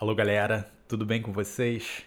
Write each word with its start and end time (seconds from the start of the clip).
Alô 0.00 0.14
galera, 0.14 0.70
tudo 0.86 1.04
bem 1.04 1.20
com 1.20 1.32
vocês? 1.32 2.04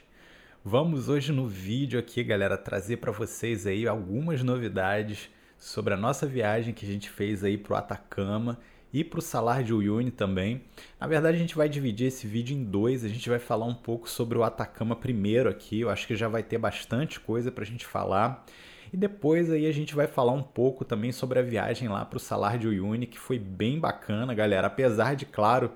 Vamos 0.64 1.10
hoje 1.10 1.34
no 1.34 1.46
vídeo 1.46 2.00
aqui, 2.00 2.24
galera, 2.24 2.58
trazer 2.58 2.96
para 2.96 3.12
vocês 3.12 3.68
aí 3.68 3.86
algumas 3.86 4.42
novidades 4.42 5.30
sobre 5.58 5.94
a 5.94 5.98
nossa 5.98 6.26
viagem 6.26 6.74
que 6.74 6.86
a 6.86 6.88
gente 6.88 7.10
fez 7.10 7.44
aí 7.44 7.58
pro 7.58 7.76
Atacama 7.76 8.58
e 8.94 9.04
pro 9.04 9.22
Salar 9.22 9.62
de 9.62 9.74
Uyuni 9.74 10.10
também. 10.10 10.62
Na 10.98 11.06
verdade, 11.06 11.36
a 11.36 11.40
gente 11.42 11.54
vai 11.54 11.68
dividir 11.68 12.08
esse 12.08 12.26
vídeo 12.26 12.56
em 12.56 12.64
dois. 12.64 13.04
A 13.04 13.10
gente 13.10 13.30
vai 13.30 13.40
falar 13.40 13.66
um 13.66 13.76
pouco 13.76 14.10
sobre 14.10 14.38
o 14.38 14.44
Atacama 14.44 14.96
primeiro 14.96 15.50
aqui. 15.50 15.82
Eu 15.82 15.90
acho 15.90 16.08
que 16.08 16.16
já 16.16 16.30
vai 16.30 16.44
ter 16.44 16.58
bastante 16.58 17.20
coisa 17.20 17.52
para 17.52 17.66
a 17.66 17.68
gente 17.68 17.86
falar. 17.86 18.46
E 18.94 18.96
depois 18.96 19.52
aí 19.52 19.66
a 19.66 19.74
gente 19.74 19.94
vai 19.96 20.08
falar 20.08 20.32
um 20.32 20.44
pouco 20.44 20.86
também 20.86 21.12
sobre 21.12 21.40
a 21.40 21.44
viagem 21.44 21.90
lá 21.90 22.06
pro 22.06 22.22
Salar 22.22 22.58
de 22.58 22.70
Uyuni, 22.70 23.06
que 23.06 23.20
foi 23.20 23.38
bem 23.38 23.78
bacana, 23.82 24.34
galera. 24.34 24.68
Apesar 24.68 25.14
de, 25.14 25.26
claro, 25.26 25.74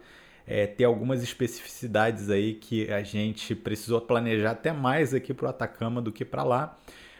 é, 0.47 0.67
ter 0.67 0.83
algumas 0.83 1.23
especificidades 1.23 2.29
aí 2.29 2.53
que 2.53 2.91
a 2.91 3.01
gente 3.01 3.55
precisou 3.55 3.99
planejar 4.01 4.51
até 4.51 4.71
mais 4.71 5.13
aqui 5.13 5.33
para 5.33 5.47
o 5.47 5.49
Atacama 5.49 6.01
do 6.01 6.11
que 6.11 6.23
para 6.23 6.43
lá. 6.43 6.77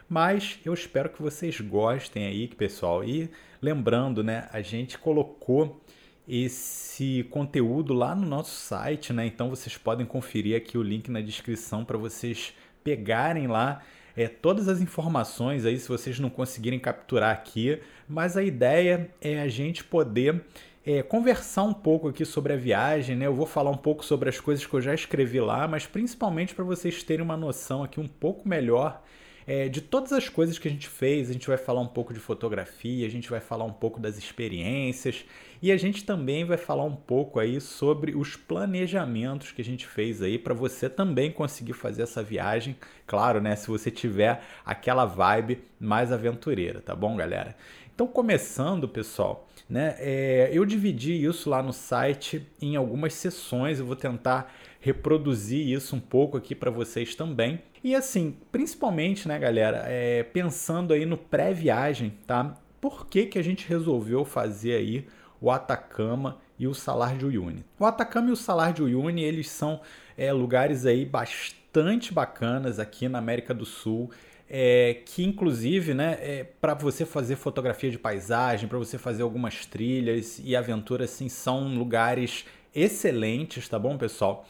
Mas 0.07 0.59
eu 0.63 0.73
espero 0.73 1.09
que 1.09 1.21
vocês 1.21 1.59
gostem 1.59 2.27
aí, 2.27 2.47
pessoal. 2.47 3.03
E 3.03 3.30
lembrando, 3.61 4.23
né, 4.23 4.47
a 4.53 4.61
gente 4.61 4.97
colocou 4.97 5.81
esse 6.27 7.25
conteúdo 7.30 7.93
lá 7.93 8.16
no 8.16 8.25
nosso 8.25 8.52
site, 8.52 9.13
né? 9.13 9.25
Então 9.25 9.49
vocês 9.49 9.77
podem 9.77 10.05
conferir 10.05 10.57
aqui 10.57 10.77
o 10.77 10.83
link 10.83 11.09
na 11.09 11.21
descrição 11.21 11.83
para 11.83 11.97
vocês 11.97 12.53
pegarem 12.83 13.47
lá 13.47 13.81
é, 14.16 14.27
todas 14.27 14.67
as 14.67 14.80
informações 14.80 15.66
aí, 15.66 15.77
se 15.77 15.88
vocês 15.88 16.19
não 16.19 16.30
conseguirem 16.30 16.80
capturar 16.80 17.31
aqui. 17.31 17.80
Mas 18.07 18.38
a 18.38 18.44
ideia 18.44 19.09
é 19.21 19.41
a 19.41 19.47
gente 19.47 19.83
poder 19.83 20.44
é, 20.85 21.02
conversar 21.02 21.63
um 21.63 21.73
pouco 21.73 22.07
aqui 22.07 22.23
sobre 22.23 22.53
a 22.53 22.55
viagem, 22.55 23.16
né? 23.16 23.25
Eu 23.25 23.34
vou 23.34 23.48
falar 23.48 23.71
um 23.71 23.77
pouco 23.77 24.05
sobre 24.05 24.30
as 24.30 24.39
coisas 24.39 24.66
que 24.66 24.73
eu 24.73 24.81
já 24.81 24.94
escrevi 24.94 25.39
lá, 25.39 25.67
mas 25.67 25.88
principalmente 25.88 26.53
para 26.53 26.63
vocês 26.63 27.02
terem 27.02 27.25
uma 27.25 27.35
noção 27.35 27.84
aqui 27.84 27.99
um 27.99 28.08
pouco 28.08 28.48
melhor 28.48 29.02
é, 29.47 29.67
de 29.67 29.81
todas 29.81 30.11
as 30.11 30.30
coisas 30.30 30.59
que 30.59 30.67
a 30.67 30.72
gente 30.72 30.88
fez. 30.88 31.30
A 31.30 31.33
gente 31.33 31.47
vai 31.47 31.58
falar 31.58 31.81
um 31.81 31.88
pouco 31.88 32.13
de 32.13 32.19
fotografia, 32.19 33.06
a 33.08 33.09
gente 33.09 33.30
vai 33.30 33.39
falar 33.39 33.66
um 33.66 33.73
pouco 33.73 34.00
das 34.00 34.17
experiências 34.17 35.25
e 35.59 35.72
a 35.72 35.78
gente 35.78 36.03
também 36.03 36.45
vai 36.45 36.58
falar 36.58 36.83
um 36.83 36.95
pouco 36.95 37.39
aí 37.39 37.59
sobre 37.59 38.16
os 38.16 38.36
planejamentos 38.36 39.52
que 39.52 39.63
a 39.63 39.66
gente 39.66 39.88
fez 39.88 40.22
aí 40.22 40.38
para 40.38 40.53
você 40.53 40.88
também 40.88 41.31
conseguir 41.31 41.73
fazer 41.73 42.03
essa 42.03 42.22
viagem. 42.22 42.75
Claro, 43.08 43.41
né? 43.41 43.56
Se 43.56 43.67
você 43.67 43.89
tiver 43.89 44.44
aquela 44.63 45.06
vibe 45.06 45.63
mais 45.80 46.11
aventureira, 46.11 46.80
tá 46.80 46.95
bom, 46.95 47.16
galera? 47.16 47.56
Então, 47.95 48.07
começando, 48.07 48.89
pessoal, 48.89 49.47
né, 49.69 49.95
é, 49.99 50.49
eu 50.51 50.65
dividi 50.65 51.23
isso 51.23 51.49
lá 51.49 51.63
no 51.63 51.71
site 51.71 52.45
em 52.61 52.75
algumas 52.75 53.13
sessões. 53.13 53.79
Eu 53.79 53.85
vou 53.85 53.95
tentar 53.95 54.53
reproduzir 54.81 55.65
isso 55.65 55.95
um 55.95 55.99
pouco 56.01 56.35
aqui 56.35 56.53
para 56.53 56.69
vocês 56.69 57.16
também. 57.16 57.61
E 57.81 57.95
assim, 57.95 58.35
principalmente, 58.51 59.29
né, 59.29 59.39
galera, 59.39 59.85
é, 59.88 60.23
pensando 60.23 60.91
aí 60.91 61.05
no 61.05 61.17
pré-viagem, 61.17 62.17
tá? 62.27 62.57
Por 62.81 63.07
que, 63.07 63.27
que 63.27 63.39
a 63.39 63.43
gente 63.43 63.66
resolveu 63.66 64.25
fazer 64.25 64.75
aí 64.75 65.07
o 65.39 65.49
Atacama 65.49 66.41
e 66.59 66.67
o 66.67 66.73
Salar 66.73 67.16
de 67.16 67.25
Uyuni? 67.25 67.63
O 67.79 67.85
Atacama 67.85 68.27
e 68.27 68.33
o 68.33 68.35
Salar 68.35 68.73
de 68.73 68.83
Uyuni, 68.83 69.23
eles 69.23 69.49
são 69.49 69.79
é, 70.17 70.33
lugares 70.33 70.85
aí 70.85 71.05
bastante 71.05 72.13
bacanas 72.13 72.77
aqui 72.77 73.07
na 73.07 73.19
América 73.19 73.53
do 73.53 73.66
Sul 73.66 74.11
é, 74.49 75.01
que 75.05 75.23
inclusive, 75.23 75.93
né, 75.93 76.17
é, 76.21 76.43
para 76.43 76.73
você 76.73 77.05
fazer 77.05 77.35
fotografia 77.35 77.89
de 77.89 77.97
paisagem, 77.97 78.67
para 78.67 78.77
você 78.77 78.97
fazer 78.97 79.23
algumas 79.23 79.65
trilhas 79.65 80.39
e 80.43 80.55
aventuras, 80.55 81.11
assim, 81.11 81.29
são 81.29 81.75
lugares 81.75 82.45
excelentes, 82.73 83.67
tá 83.67 83.79
bom, 83.79 83.97
pessoal? 83.97 84.47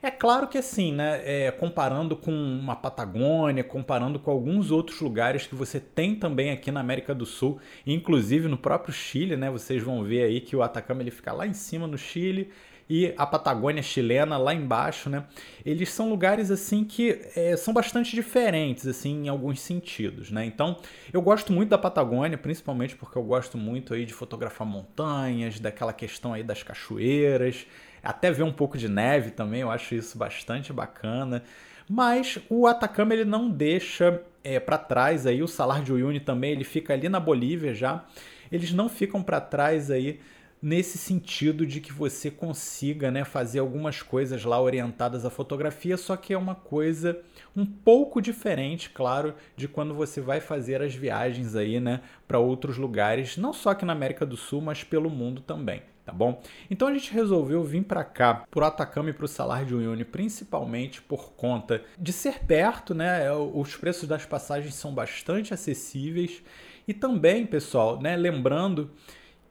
É 0.00 0.12
claro 0.12 0.46
que 0.46 0.56
assim, 0.56 0.92
né, 0.92 1.22
é, 1.24 1.50
comparando 1.50 2.14
com 2.14 2.30
uma 2.30 2.76
Patagônia, 2.76 3.64
comparando 3.64 4.20
com 4.20 4.30
alguns 4.30 4.70
outros 4.70 5.00
lugares 5.00 5.46
que 5.46 5.56
você 5.56 5.80
tem 5.80 6.14
também 6.14 6.50
aqui 6.50 6.70
na 6.70 6.78
América 6.78 7.12
do 7.12 7.26
Sul, 7.26 7.58
inclusive 7.84 8.46
no 8.46 8.56
próprio 8.56 8.94
Chile, 8.94 9.36
né, 9.36 9.50
vocês 9.50 9.82
vão 9.82 10.04
ver 10.04 10.22
aí 10.22 10.40
que 10.40 10.54
o 10.54 10.62
Atacama 10.62 11.02
ele 11.02 11.10
fica 11.10 11.32
lá 11.32 11.46
em 11.46 11.52
cima 11.52 11.86
no 11.88 11.98
Chile 11.98 12.48
e 12.88 13.12
a 13.16 13.26
Patagônia 13.26 13.82
chilena 13.82 14.38
lá 14.38 14.54
embaixo, 14.54 15.10
né? 15.10 15.24
Eles 15.64 15.90
são 15.90 16.08
lugares 16.08 16.50
assim 16.50 16.84
que 16.84 17.20
é, 17.36 17.56
são 17.56 17.74
bastante 17.74 18.14
diferentes 18.14 18.86
assim 18.86 19.26
em 19.26 19.28
alguns 19.28 19.60
sentidos, 19.60 20.30
né? 20.30 20.44
Então 20.44 20.76
eu 21.12 21.20
gosto 21.20 21.52
muito 21.52 21.68
da 21.68 21.78
Patagônia, 21.78 22.38
principalmente 22.38 22.96
porque 22.96 23.18
eu 23.18 23.22
gosto 23.22 23.58
muito 23.58 23.92
aí 23.92 24.06
de 24.06 24.14
fotografar 24.14 24.66
montanhas, 24.66 25.60
daquela 25.60 25.92
questão 25.92 26.32
aí 26.32 26.42
das 26.42 26.62
cachoeiras, 26.62 27.66
até 28.02 28.30
ver 28.30 28.42
um 28.42 28.52
pouco 28.52 28.78
de 28.78 28.88
neve 28.88 29.32
também, 29.32 29.60
eu 29.60 29.70
acho 29.70 29.94
isso 29.94 30.16
bastante 30.16 30.72
bacana. 30.72 31.42
Mas 31.88 32.38
o 32.50 32.66
Atacama 32.66 33.14
ele 33.14 33.24
não 33.24 33.48
deixa 33.48 34.22
é, 34.44 34.60
para 34.60 34.76
trás 34.76 35.26
aí 35.26 35.42
o 35.42 35.48
Salar 35.48 35.82
de 35.82 35.92
Uyuni 35.92 36.20
também, 36.20 36.52
ele 36.52 36.64
fica 36.64 36.92
ali 36.92 37.08
na 37.08 37.18
Bolívia 37.18 37.74
já. 37.74 38.04
Eles 38.50 38.72
não 38.72 38.88
ficam 38.88 39.22
para 39.22 39.40
trás 39.40 39.90
aí 39.90 40.20
nesse 40.60 40.98
sentido 40.98 41.66
de 41.66 41.80
que 41.80 41.92
você 41.92 42.30
consiga 42.30 43.10
né, 43.10 43.24
fazer 43.24 43.60
algumas 43.60 44.02
coisas 44.02 44.44
lá 44.44 44.60
orientadas 44.60 45.24
à 45.24 45.30
fotografia, 45.30 45.96
só 45.96 46.16
que 46.16 46.32
é 46.32 46.38
uma 46.38 46.54
coisa 46.54 47.20
um 47.56 47.64
pouco 47.64 48.20
diferente, 48.20 48.90
claro, 48.90 49.34
de 49.56 49.68
quando 49.68 49.94
você 49.94 50.20
vai 50.20 50.40
fazer 50.40 50.82
as 50.82 50.94
viagens 50.94 51.54
aí, 51.54 51.80
né, 51.80 52.00
para 52.26 52.38
outros 52.38 52.76
lugares, 52.76 53.36
não 53.36 53.52
só 53.52 53.70
aqui 53.70 53.84
na 53.84 53.92
América 53.92 54.26
do 54.26 54.36
Sul, 54.36 54.60
mas 54.60 54.84
pelo 54.84 55.10
mundo 55.10 55.40
também. 55.40 55.82
Tá 56.08 56.14
bom? 56.14 56.40
Então 56.70 56.88
a 56.88 56.92
gente 56.94 57.12
resolveu 57.12 57.62
vir 57.62 57.84
para 57.84 58.02
cá, 58.02 58.46
para 58.50 58.64
o 58.64 58.66
Atacama 58.66 59.10
e 59.10 59.12
para 59.12 59.26
o 59.26 59.28
Salar 59.28 59.66
de 59.66 59.74
Uyuni, 59.74 60.06
principalmente 60.06 61.02
por 61.02 61.32
conta 61.34 61.82
de 61.98 62.14
ser 62.14 62.46
perto, 62.46 62.94
né? 62.94 63.26
É, 63.26 63.32
os 63.34 63.76
preços 63.76 64.08
das 64.08 64.24
passagens 64.24 64.74
são 64.74 64.94
bastante 64.94 65.52
acessíveis 65.52 66.42
e 66.86 66.94
também, 66.94 67.44
pessoal, 67.44 68.00
né? 68.00 68.16
Lembrando 68.16 68.90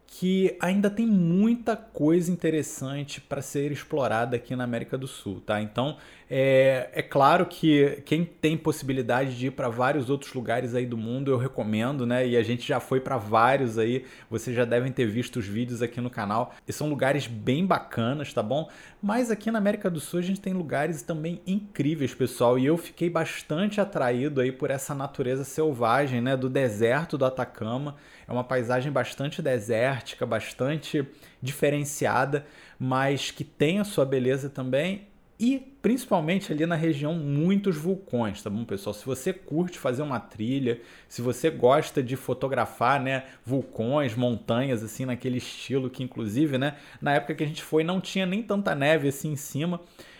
que 0.07 0.57
ainda 0.59 0.90
tem 0.90 1.06
muita 1.06 1.75
coisa 1.75 2.31
interessante 2.31 3.19
para 3.19 3.41
ser 3.41 3.72
explorada 3.72 4.38
aqui 4.38 4.56
na 4.56 4.63
América 4.63 4.97
do 4.97 5.06
Sul, 5.06 5.41
tá? 5.45 5.62
Então, 5.62 5.97
é, 6.29 6.90
é 6.94 7.01
claro 7.01 7.45
que 7.45 8.01
quem 8.06 8.25
tem 8.25 8.57
possibilidade 8.57 9.38
de 9.38 9.47
ir 9.47 9.51
para 9.51 9.69
vários 9.69 10.09
outros 10.09 10.34
lugares 10.34 10.73
aí 10.73 10.85
do 10.85 10.97
mundo, 10.97 11.29
eu 11.29 11.38
recomendo, 11.38 12.06
né? 12.06 12.25
E 12.25 12.38
a 12.38 12.41
gente 12.41 12.66
já 12.66 12.79
foi 12.79 13.01
para 13.01 13.18
vários 13.18 13.78
aí, 13.78 14.06
vocês 14.29 14.56
já 14.56 14.66
devem 14.66 14.91
ter 14.91 15.06
visto 15.06 15.38
os 15.38 15.45
vídeos 15.45 15.81
aqui 15.81 16.01
no 16.01 16.09
canal. 16.09 16.56
E 16.66 16.74
são 16.74 16.89
lugares 16.89 17.28
bem 17.28 17.66
bacanas, 17.66 18.34
tá 18.34 18.41
bom? 18.41 18.69
Mas 19.01 19.29
aqui 19.29 19.51
na 19.51 19.59
América 19.59 19.89
do 19.89 20.00
Sul 20.00 20.19
a 20.19 20.24
gente 20.24 20.39
tem 20.39 20.53
lugares 20.53 21.01
também 21.01 21.41
incríveis, 21.45 22.16
pessoal, 22.16 22.57
e 22.57 22.66
eu 22.66 22.78
fiquei 22.78 23.09
bastante 23.09 23.79
atraído 23.79 24.41
aí 24.41 24.51
por 24.51 24.72
essa 24.72 24.95
natureza 24.95 25.44
selvagem, 25.44 26.22
né, 26.22 26.35
do 26.35 26.50
deserto 26.50 27.18
do 27.18 27.25
Atacama. 27.25 27.95
É 28.28 28.32
uma 28.32 28.44
paisagem 28.44 28.92
bastante 28.92 29.42
desértica, 29.42 30.26
bastante 30.26 31.08
diferenciada, 31.42 32.46
mas 32.78 33.32
que 33.32 33.44
tem 33.44 33.80
a 33.80 33.84
sua 33.84 34.06
beleza 34.06 34.50
também 34.50 35.08
e 35.40 35.60
principalmente 35.82 36.52
ali 36.52 36.66
na 36.66 36.76
região 36.76 37.14
muitos 37.14 37.78
vulcões, 37.78 38.42
tá 38.42 38.50
bom, 38.50 38.66
pessoal? 38.66 38.94
Se 38.94 39.06
você 39.06 39.32
curte 39.32 39.78
fazer 39.78 40.02
uma 40.02 40.20
trilha, 40.20 40.82
se 41.08 41.22
você 41.22 41.50
gosta 41.52 42.02
de 42.02 42.16
fotografar, 42.16 43.02
né, 43.02 43.26
vulcões, 43.46 44.16
montanhas 44.16 44.84
assim 44.84 45.06
naquele 45.06 45.38
estilo 45.38 45.90
que 45.90 46.04
inclusive, 46.04 46.58
né, 46.58 46.76
na 47.00 47.14
época 47.14 47.36
que 47.36 47.44
a 47.44 47.48
gente 47.48 47.62
foi 47.62 47.84
não 47.84 48.02
tinha 48.02 48.26
nem 48.26 48.42
tanta 48.42 48.74
neve 48.74 49.10
assim 49.10 49.32
em 49.32 49.36
cima, 49.36 49.80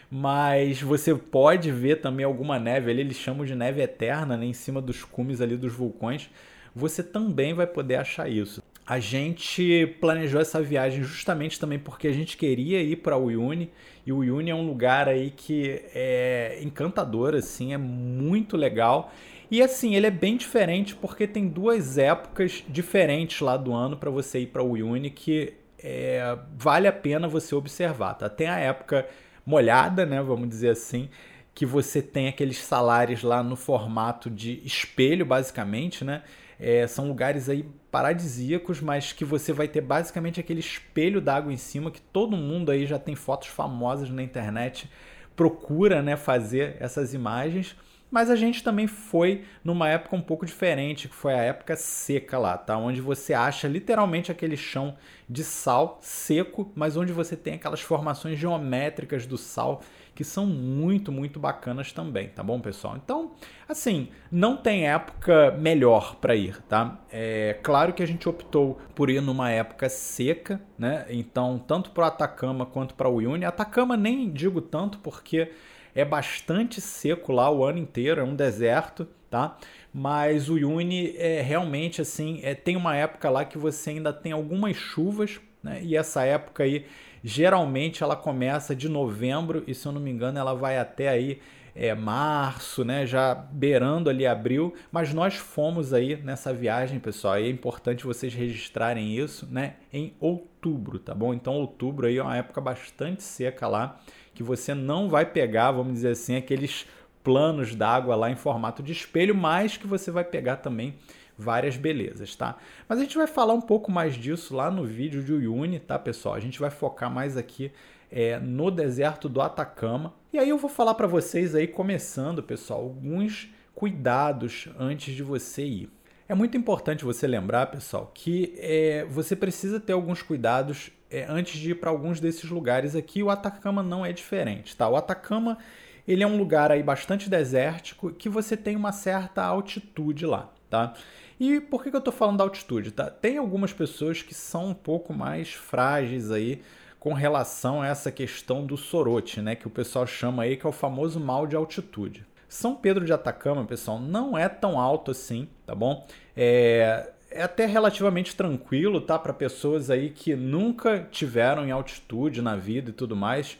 mas 0.10 0.82
você 0.82 1.14
pode 1.16 1.72
ver 1.72 2.00
também 2.00 2.24
alguma 2.24 2.60
neve 2.60 2.92
ali, 2.92 3.02
eles 3.02 3.18
chamam 3.18 3.44
de 3.44 3.56
neve 3.56 3.82
eterna, 3.82 4.38
né, 4.38 4.46
em 4.46 4.54
cima 4.54 4.80
dos 4.80 5.04
cumes 5.04 5.42
ali 5.42 5.58
dos 5.58 5.74
vulcões 5.74 6.30
você 6.78 7.04
também 7.04 7.54
vai 7.54 7.68
poder 7.68 7.96
achar 7.96 8.30
isso. 8.30 8.62
A 8.86 9.00
gente 9.00 9.98
planejou 10.00 10.40
essa 10.40 10.62
viagem 10.62 11.04
justamente 11.04 11.60
também 11.60 11.78
porque 11.78 12.08
a 12.08 12.14
gente 12.14 12.38
queria 12.38 12.82
ir 12.82 12.98
para 12.98 13.18
o 13.18 13.26
Uyuni 13.26 13.70
e 14.06 14.14
o 14.14 14.20
Uyuni 14.20 14.50
é 14.50 14.56
um 14.56 14.66
lugar 14.66 15.10
aí 15.10 15.30
que 15.30 15.82
é 15.94 16.60
encantador, 16.62 17.36
assim, 17.36 17.74
é 17.74 17.78
muito 17.78 18.56
legal. 18.56 19.12
E 19.52 19.62
assim, 19.62 19.96
ele 19.96 20.08
é 20.08 20.12
bem 20.12 20.38
diferente 20.38 20.96
porque 20.96 21.28
tem 21.28 21.50
duas 21.50 21.98
épocas 21.98 22.64
diferentes 22.70 23.42
lá 23.42 23.58
do 23.58 23.74
ano 23.74 23.98
para 23.98 24.10
você 24.10 24.40
ir 24.40 24.48
para 24.48 24.64
o 24.64 24.72
Uyuni 24.72 25.10
que 25.10 25.54
é, 25.80 26.38
vale 26.58 26.88
a 26.88 26.94
pena 26.94 27.28
você 27.28 27.54
observar, 27.56 28.14
tá? 28.14 28.30
Tem 28.30 28.48
a 28.48 28.58
época 28.58 29.06
molhada, 29.46 30.06
né, 30.06 30.22
vamos 30.22 30.50
dizer 30.50 30.70
assim, 30.70 31.10
que 31.54 31.66
você 31.66 32.02
tem 32.02 32.28
aqueles 32.28 32.58
salários 32.58 33.24
lá 33.24 33.42
no 33.42 33.56
formato 33.56 34.30
de 34.30 34.62
espelho, 34.64 35.26
basicamente, 35.26 36.06
né? 36.06 36.22
É, 36.60 36.88
são 36.88 37.08
lugares 37.08 37.50
aí 37.50 37.66
paradisíacos, 37.92 38.82
mas 38.82 39.14
que 39.14 39.24
você 39.24 39.54
vai 39.54 39.68
ter 39.68 39.82
basicamente 39.82 40.40
aquele 40.40 40.60
espelho 40.60 41.22
d'água 41.22 41.54
em 41.54 41.58
cima 41.58 41.92
que 41.92 42.02
todo 42.02 42.36
mundo 42.36 42.72
aí 42.72 42.86
já 42.86 42.98
tem 42.98 43.16
fotos 43.16 43.48
famosas 43.48 44.10
na 44.10 44.24
internet, 44.24 44.90
procura 45.36 46.02
né, 46.02 46.16
fazer 46.16 46.78
essas 46.80 47.14
imagens. 47.14 47.76
Mas 48.10 48.30
a 48.30 48.36
gente 48.38 48.64
também 48.64 48.88
foi 48.88 49.44
numa 49.64 49.90
época 49.90 50.16
um 50.16 50.22
pouco 50.22 50.46
diferente, 50.46 51.10
que 51.10 51.16
foi 51.16 51.34
a 51.34 51.44
época 51.44 51.76
seca 51.76 52.38
lá, 52.38 52.58
tá? 52.58 52.78
Onde 52.78 53.02
você 53.02 53.34
acha 53.34 53.68
literalmente 53.68 54.32
aquele 54.32 54.56
chão 54.56 54.96
de 55.30 55.44
sal 55.44 56.00
seco, 56.02 56.72
mas 56.74 56.96
onde 56.96 57.12
você 57.12 57.36
tem 57.36 57.56
aquelas 57.56 57.82
formações 57.82 58.40
geométricas 58.40 59.26
do 59.26 59.38
sal 59.38 59.82
que 60.18 60.24
são 60.24 60.48
muito, 60.48 61.12
muito 61.12 61.40
bacanas 61.40 61.94
também, 61.94 62.30
tá 62.30 62.42
bom, 62.42 62.60
pessoal? 62.60 62.98
Então, 62.98 63.34
assim, 63.70 64.10
não 64.32 64.58
tem 64.58 64.90
época 64.90 65.52
melhor 65.52 66.16
para 66.16 66.36
ir, 66.36 66.60
tá? 66.64 67.00
É 67.12 67.60
claro 67.62 67.94
que 67.94 68.02
a 68.02 68.06
gente 68.08 68.28
optou 68.28 68.80
por 68.96 69.12
ir 69.12 69.22
numa 69.22 69.52
época 69.52 69.88
seca, 69.88 70.60
né? 70.76 71.06
Então, 71.12 71.60
tanto 71.60 71.92
para 71.92 72.08
Atacama 72.08 72.66
quanto 72.66 72.96
para 72.96 73.08
o 73.08 73.18
Uyuni. 73.18 73.46
Atacama 73.46 73.96
nem 73.96 74.32
digo 74.32 74.60
tanto 74.60 74.98
porque 74.98 75.52
é 75.94 76.04
bastante 76.04 76.82
seco 76.82 77.32
lá 77.32 77.52
o 77.52 77.64
ano 77.64 77.78
inteiro, 77.78 78.20
é 78.20 78.24
um 78.24 78.36
deserto, 78.36 79.08
tá? 79.30 79.56
Mas 79.94 80.50
o 80.50 80.54
Uyuni 80.54 81.16
é 81.18 81.42
realmente 81.42 82.02
assim, 82.02 82.40
é, 82.44 82.54
tem 82.54 82.76
uma 82.76 82.96
época 82.96 83.30
lá 83.30 83.46
que 83.46 83.58
você 83.58 83.92
ainda 83.92 84.14
tem 84.14 84.32
algumas 84.32 84.76
chuvas, 84.76 85.40
né? 85.64 85.80
E 85.84 85.96
essa 85.96 86.24
época 86.24 86.64
aí 86.64 86.86
Geralmente 87.24 88.04
ela 88.04 88.16
começa 88.16 88.76
de 88.76 88.88
novembro 88.88 89.64
e, 89.68 89.74
se 89.74 89.86
eu 89.86 89.92
não 89.92 90.00
me 90.00 90.10
engano, 90.10 90.40
ela 90.40 90.54
vai 90.54 90.78
até 90.78 91.10
aí 91.10 91.42
é, 91.76 91.94
março, 91.94 92.86
né? 92.86 93.06
Já 93.06 93.36
beirando 93.36 94.10
ali 94.10 94.26
abril. 94.26 94.74
Mas 94.92 95.14
nós 95.14 95.36
fomos 95.36 95.94
aí 95.94 96.16
nessa 96.16 96.54
viagem, 96.54 97.00
pessoal. 97.00 97.38
E 97.38 97.44
é 97.44 97.50
importante 97.50 98.06
vocês 98.06 98.34
registrarem 98.34 99.14
isso, 99.14 99.48
né? 99.52 99.76
Em 99.92 100.14
outubro, 100.20 101.00
tá 101.00 101.14
bom? 101.14 101.34
Então, 101.34 101.54
outubro 101.54 102.08
aí 102.08 102.18
é 102.18 102.24
uma 102.24 102.38
época 102.38 102.62
bastante 102.62 103.24
seca 103.24 103.68
lá, 103.68 104.00
que 104.34 104.42
você 104.42 104.74
não 104.74 105.10
vai 105.10 105.26
pegar, 105.26 105.72
vamos 105.72 105.94
dizer 105.94 106.12
assim, 106.12 106.36
aqueles 106.36 106.86
planos 107.28 107.76
d'água 107.76 108.16
lá 108.16 108.32
em 108.32 108.38
formato 108.38 108.82
de 108.82 108.94
espelho, 108.94 109.36
mas 109.36 109.76
que 109.76 109.86
você 109.86 110.10
vai 110.10 110.24
pegar 110.24 110.56
também 110.56 110.96
várias 111.38 111.76
belezas, 111.76 112.34
tá? 112.38 112.56
Mas 112.88 113.00
a 113.00 113.02
gente 113.02 113.18
vai 113.18 113.28
falar 113.28 113.54
um 113.54 113.60
pouco 113.60 113.92
mais 113.92 114.16
disso 114.16 114.56
lá 114.56 114.72
no 114.72 114.86
vídeo 114.86 115.22
de 115.22 115.34
Uyuni, 115.34 115.78
tá, 115.78 116.00
pessoal? 116.00 116.36
A 116.36 116.40
gente 116.40 116.58
vai 116.58 116.70
focar 116.70 117.12
mais 117.12 117.36
aqui 117.36 117.70
é, 118.10 118.40
no 118.40 118.72
deserto 118.72 119.28
do 119.28 119.42
Atacama. 119.42 120.14
E 120.32 120.40
aí 120.40 120.48
eu 120.48 120.58
vou 120.58 120.70
falar 120.70 120.94
para 120.94 121.06
vocês 121.06 121.54
aí, 121.54 121.68
começando, 121.68 122.42
pessoal, 122.42 122.80
alguns 122.80 123.50
cuidados 123.76 124.70
antes 124.80 125.14
de 125.14 125.22
você 125.22 125.66
ir. 125.66 125.92
É 126.30 126.34
muito 126.34 126.56
importante 126.56 127.04
você 127.04 127.28
lembrar, 127.28 127.66
pessoal, 127.66 128.10
que 128.14 128.54
é, 128.58 129.06
você 129.10 129.36
precisa 129.36 129.82
ter 129.82 129.92
alguns 129.92 130.22
cuidados 130.22 130.92
é, 131.12 131.26
antes 131.28 131.60
de 131.60 131.72
ir 131.72 131.76
para 131.76 131.90
alguns 131.90 132.22
desses 132.22 132.50
lugares 132.50 132.96
aqui. 132.96 133.22
O 133.22 133.30
Atacama 133.30 133.84
não 133.84 134.06
é 134.06 134.14
diferente, 134.14 134.78
tá? 134.78 134.88
O 134.88 134.96
Atacama 134.96 135.58
ele 136.08 136.24
é 136.24 136.28
um 136.28 136.38
lugar 136.38 136.72
aí 136.72 136.82
bastante 136.82 137.30
desértico 137.30 138.12
que 138.12 138.30
você 138.30 138.56
tem 138.56 138.76
uma 138.76 138.92
certa 138.92 139.44
altitude 139.44 140.26
lá, 140.26 140.50
tá? 140.70 140.94
E 141.40 141.60
por 141.60 141.84
que, 141.84 141.90
que 141.90 141.96
eu 141.96 142.00
estou 142.00 142.14
falando 142.14 142.38
da 142.38 142.44
altitude? 142.44 142.92
Tá? 142.92 143.10
Tem 143.10 143.38
algumas 143.38 143.74
pessoas 143.74 144.22
que 144.22 144.34
são 144.34 144.70
um 144.70 144.74
pouco 144.74 145.14
mais 145.14 145.54
frágeis 145.54 146.32
aí 146.32 146.62
com 147.00 147.14
relação 147.14 147.82
a 147.82 147.88
essa 147.88 148.12
questão 148.12 148.66
do 148.66 148.76
sorote, 148.76 149.42
né? 149.42 149.56
Que 149.56 149.68
o 149.68 149.70
pessoal 149.70 150.08
chama 150.08 150.44
aí 150.44 150.58
que 150.58 150.66
é 150.66 150.70
o 150.70 150.74
famoso 150.74 151.20
mal 151.20 151.46
de 151.46 151.56
altitude. 151.56 152.26
São 152.50 152.76
Pedro 152.76 153.06
de 153.06 153.14
Atacama, 153.14 153.66
pessoal, 153.66 154.00
não 154.00 154.38
é 154.38 154.48
tão 154.48 154.80
alto 154.80 155.12
assim, 155.12 155.48
tá 155.66 155.76
bom? 155.76 156.08
É, 156.36 157.12
é 157.30 157.44
até 157.44 157.66
relativamente 157.66 158.36
tranquilo, 158.36 159.02
tá? 159.02 159.20
Para 159.20 159.34
pessoas 159.34 159.90
aí 159.90 160.10
que 160.10 160.36
nunca 160.36 161.08
tiveram 161.12 161.66
em 161.66 161.72
altitude 161.72 162.42
na 162.42 162.56
vida 162.56 162.90
e 162.90 162.94
tudo 162.94 163.16
mais. 163.16 163.58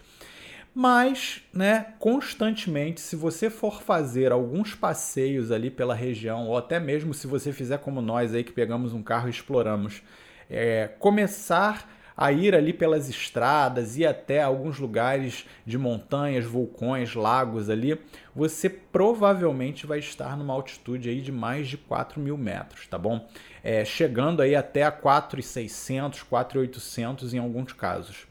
Mas, 0.80 1.42
né, 1.52 1.96
constantemente, 1.98 3.02
se 3.02 3.16
você 3.16 3.50
for 3.50 3.82
fazer 3.82 4.32
alguns 4.32 4.76
passeios 4.76 5.52
ali 5.52 5.72
pela 5.72 5.96
região, 5.96 6.46
ou 6.46 6.56
até 6.56 6.80
mesmo 6.80 7.16
se 7.16 7.26
você 7.26 7.52
fizer 7.52 7.80
como 7.80 8.00
nós 8.00 8.32
aí 8.32 8.44
que 8.44 8.52
pegamos 8.52 8.94
um 8.94 9.02
carro 9.02 9.26
e 9.26 9.32
exploramos, 9.32 10.04
é, 10.48 10.88
começar 11.00 11.92
a 12.16 12.32
ir 12.32 12.54
ali 12.54 12.74
pelas 12.74 13.10
estradas 13.10 13.98
e 13.98 14.06
até 14.06 14.44
alguns 14.44 14.78
lugares 14.78 15.48
de 15.66 15.80
montanhas, 15.80 16.46
vulcões, 16.46 17.16
lagos 17.16 17.72
ali, 17.72 18.00
você 18.36 18.70
provavelmente 18.70 19.88
vai 19.88 19.98
estar 19.98 20.38
numa 20.38 20.54
altitude 20.54 21.10
aí 21.10 21.22
de 21.22 21.32
mais 21.32 21.68
de 21.68 21.78
4 21.78 22.22
mil 22.22 22.38
metros, 22.38 22.86
tá 22.86 23.00
bom? 23.00 23.28
É, 23.64 23.84
chegando 23.84 24.44
aí 24.44 24.56
até 24.56 24.84
a 24.84 24.92
4,600, 24.92 26.22
4,800 26.22 27.34
em 27.34 27.40
alguns 27.40 27.74
casos. 27.74 28.27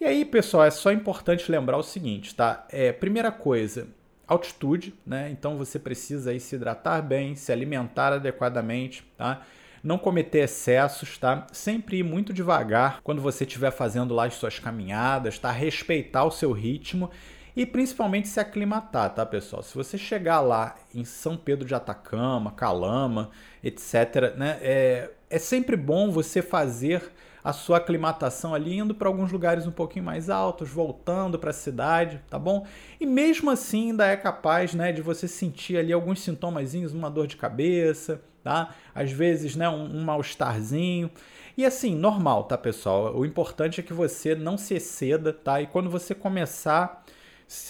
E 0.00 0.04
aí, 0.06 0.24
pessoal, 0.24 0.64
é 0.64 0.70
só 0.70 0.90
importante 0.90 1.52
lembrar 1.52 1.76
o 1.76 1.82
seguinte, 1.82 2.34
tá? 2.34 2.66
É, 2.70 2.90
primeira 2.90 3.30
coisa, 3.30 3.86
altitude, 4.26 4.94
né? 5.04 5.28
Então 5.30 5.58
você 5.58 5.78
precisa 5.78 6.30
aí 6.30 6.40
se 6.40 6.56
hidratar 6.56 7.02
bem, 7.02 7.36
se 7.36 7.52
alimentar 7.52 8.14
adequadamente, 8.14 9.04
tá? 9.18 9.42
Não 9.84 9.98
cometer 9.98 10.38
excessos, 10.38 11.18
tá? 11.18 11.46
Sempre 11.52 11.98
ir 11.98 12.02
muito 12.02 12.32
devagar 12.32 13.02
quando 13.02 13.20
você 13.20 13.44
estiver 13.44 13.70
fazendo 13.72 14.14
lá 14.14 14.24
as 14.24 14.32
suas 14.32 14.58
caminhadas, 14.58 15.38
tá? 15.38 15.50
Respeitar 15.50 16.24
o 16.24 16.30
seu 16.30 16.50
ritmo 16.50 17.10
e 17.54 17.66
principalmente 17.66 18.26
se 18.26 18.40
aclimatar, 18.40 19.14
tá, 19.14 19.26
pessoal? 19.26 19.62
Se 19.62 19.74
você 19.74 19.98
chegar 19.98 20.40
lá 20.40 20.76
em 20.94 21.04
São 21.04 21.36
Pedro 21.36 21.66
de 21.66 21.74
Atacama, 21.74 22.52
Calama, 22.52 23.30
etc., 23.62 24.34
né? 24.34 24.58
É, 24.62 25.10
é 25.30 25.38
sempre 25.38 25.76
bom 25.76 26.10
você 26.10 26.42
fazer 26.42 27.10
a 27.42 27.52
sua 27.52 27.78
aclimatação 27.78 28.54
ali, 28.54 28.78
indo 28.78 28.94
para 28.94 29.08
alguns 29.08 29.32
lugares 29.32 29.66
um 29.66 29.70
pouquinho 29.70 30.04
mais 30.04 30.28
altos, 30.28 30.68
voltando 30.68 31.38
para 31.38 31.50
a 31.50 31.54
cidade, 31.54 32.20
tá 32.28 32.38
bom? 32.38 32.66
E 33.00 33.06
mesmo 33.06 33.50
assim 33.50 33.90
ainda 33.90 34.06
é 34.06 34.16
capaz, 34.16 34.74
né, 34.74 34.92
de 34.92 35.00
você 35.00 35.26
sentir 35.26 35.78
ali 35.78 35.92
alguns 35.92 36.20
sintomazinhos, 36.20 36.92
uma 36.92 37.10
dor 37.10 37.26
de 37.26 37.36
cabeça, 37.36 38.20
tá? 38.42 38.74
Às 38.94 39.10
vezes, 39.10 39.56
né, 39.56 39.68
um, 39.68 39.84
um 39.84 40.04
mal-estarzinho. 40.04 41.10
E 41.56 41.64
assim, 41.64 41.94
normal, 41.94 42.44
tá, 42.44 42.58
pessoal? 42.58 43.16
O 43.16 43.24
importante 43.24 43.80
é 43.80 43.82
que 43.82 43.92
você 43.92 44.34
não 44.34 44.58
se 44.58 44.74
exceda, 44.74 45.32
tá? 45.32 45.62
E 45.62 45.66
quando 45.66 45.88
você 45.88 46.14
começar 46.14 47.04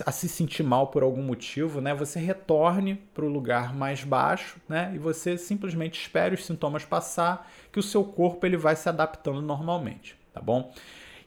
a 0.04 0.12
se 0.12 0.28
sentir 0.28 0.62
mal 0.62 0.88
por 0.88 1.02
algum 1.02 1.22
motivo, 1.22 1.80
né, 1.80 1.94
você 1.94 2.18
retorne 2.18 2.96
para 3.14 3.24
o 3.24 3.28
lugar 3.28 3.74
mais 3.74 4.04
baixo, 4.04 4.58
né, 4.68 4.92
e 4.94 4.98
você 4.98 5.38
simplesmente 5.38 5.98
espere 5.98 6.34
os 6.34 6.44
sintomas 6.44 6.84
passar, 6.84 7.50
que 7.72 7.78
o 7.78 7.82
seu 7.82 8.04
corpo 8.04 8.44
ele 8.44 8.58
vai 8.58 8.76
se 8.76 8.88
adaptando 8.90 9.40
normalmente, 9.40 10.16
tá 10.34 10.40
bom? 10.40 10.72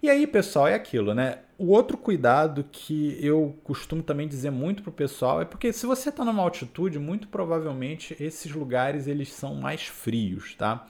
E 0.04 0.10
aí, 0.10 0.28
pessoal, 0.28 0.68
é 0.68 0.74
aquilo, 0.74 1.14
né? 1.14 1.40
O 1.58 1.70
outro 1.70 1.98
cuidado 1.98 2.66
que 2.70 3.18
eu 3.26 3.58
costumo 3.64 4.04
também 4.04 4.28
dizer 4.28 4.52
muito 4.52 4.84
pro 4.84 4.92
pessoal 4.92 5.42
é 5.42 5.46
porque 5.46 5.72
se 5.72 5.86
você 5.86 6.10
está 6.10 6.26
numa 6.26 6.44
altitude, 6.44 7.00
muito 7.00 7.30
provavelmente 7.30 8.14
esses 8.20 8.52
lugares 8.52 9.08
eles 9.08 9.32
são 9.32 9.56
mais 9.56 9.84
frios, 9.84 10.56
tá? 10.56 10.86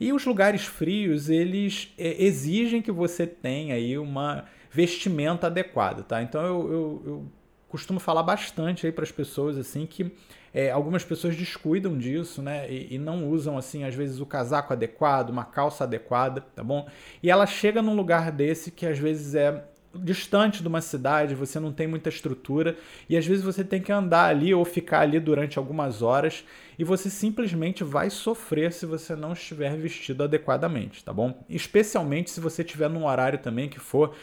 E 0.00 0.14
os 0.14 0.24
lugares 0.24 0.64
frios, 0.64 1.28
eles 1.28 1.92
é, 1.98 2.24
exigem 2.24 2.80
que 2.80 2.90
você 2.90 3.26
tenha 3.26 3.74
aí 3.74 3.98
uma 3.98 4.46
vestimenta 4.78 5.48
adequada, 5.48 6.04
tá? 6.04 6.22
Então 6.22 6.40
eu, 6.40 6.72
eu, 6.72 7.02
eu 7.04 7.32
costumo 7.68 7.98
falar 7.98 8.22
bastante 8.22 8.86
aí 8.86 8.92
para 8.92 9.02
as 9.02 9.10
pessoas 9.10 9.58
assim 9.58 9.84
que 9.84 10.14
é, 10.54 10.70
algumas 10.70 11.04
pessoas 11.04 11.34
descuidam 11.34 11.98
disso, 11.98 12.40
né? 12.40 12.70
E, 12.70 12.94
e, 12.94 12.98
não 12.98 13.28
usam 13.28 13.58
assim 13.58 13.82
às 13.82 13.96
vezes 13.96 14.20
o 14.20 14.26
casaco 14.26 14.72
adequado, 14.72 15.30
uma 15.30 15.44
calça 15.44 15.82
adequada, 15.82 16.42
tá 16.54 16.62
bom? 16.62 16.86
E 17.20 17.28
ela 17.28 17.44
chega 17.44 17.82
num 17.82 17.96
lugar 17.96 18.30
desse 18.30 18.70
que 18.70 18.86
às 18.86 19.00
vezes 19.00 19.34
é 19.34 19.64
distante 19.94 20.62
de 20.62 20.68
uma 20.68 20.80
cidade, 20.80 21.34
você 21.34 21.58
não 21.58 21.72
tem 21.72 21.86
muita 21.86 22.08
estrutura 22.08 22.76
e 23.08 23.16
às 23.16 23.26
vezes 23.26 23.42
você 23.42 23.64
tem 23.64 23.80
que 23.80 23.90
andar 23.90 24.26
ali 24.26 24.54
ou 24.54 24.64
ficar 24.64 25.00
ali 25.00 25.18
durante 25.18 25.58
algumas 25.58 26.02
horas 26.02 26.44
e 26.78 26.84
você 26.84 27.10
simplesmente 27.10 27.82
vai 27.82 28.10
sofrer 28.10 28.72
se 28.72 28.86
você 28.86 29.16
não 29.16 29.32
estiver 29.32 29.76
vestido 29.76 30.22
adequadamente, 30.22 31.04
tá 31.04 31.12
bom? 31.12 31.44
Especialmente 31.48 32.30
se 32.30 32.40
você 32.40 32.62
estiver 32.62 32.88
num 32.88 33.06
horário 33.06 33.38
também 33.38 33.68
que 33.68 33.80
for 33.80 34.14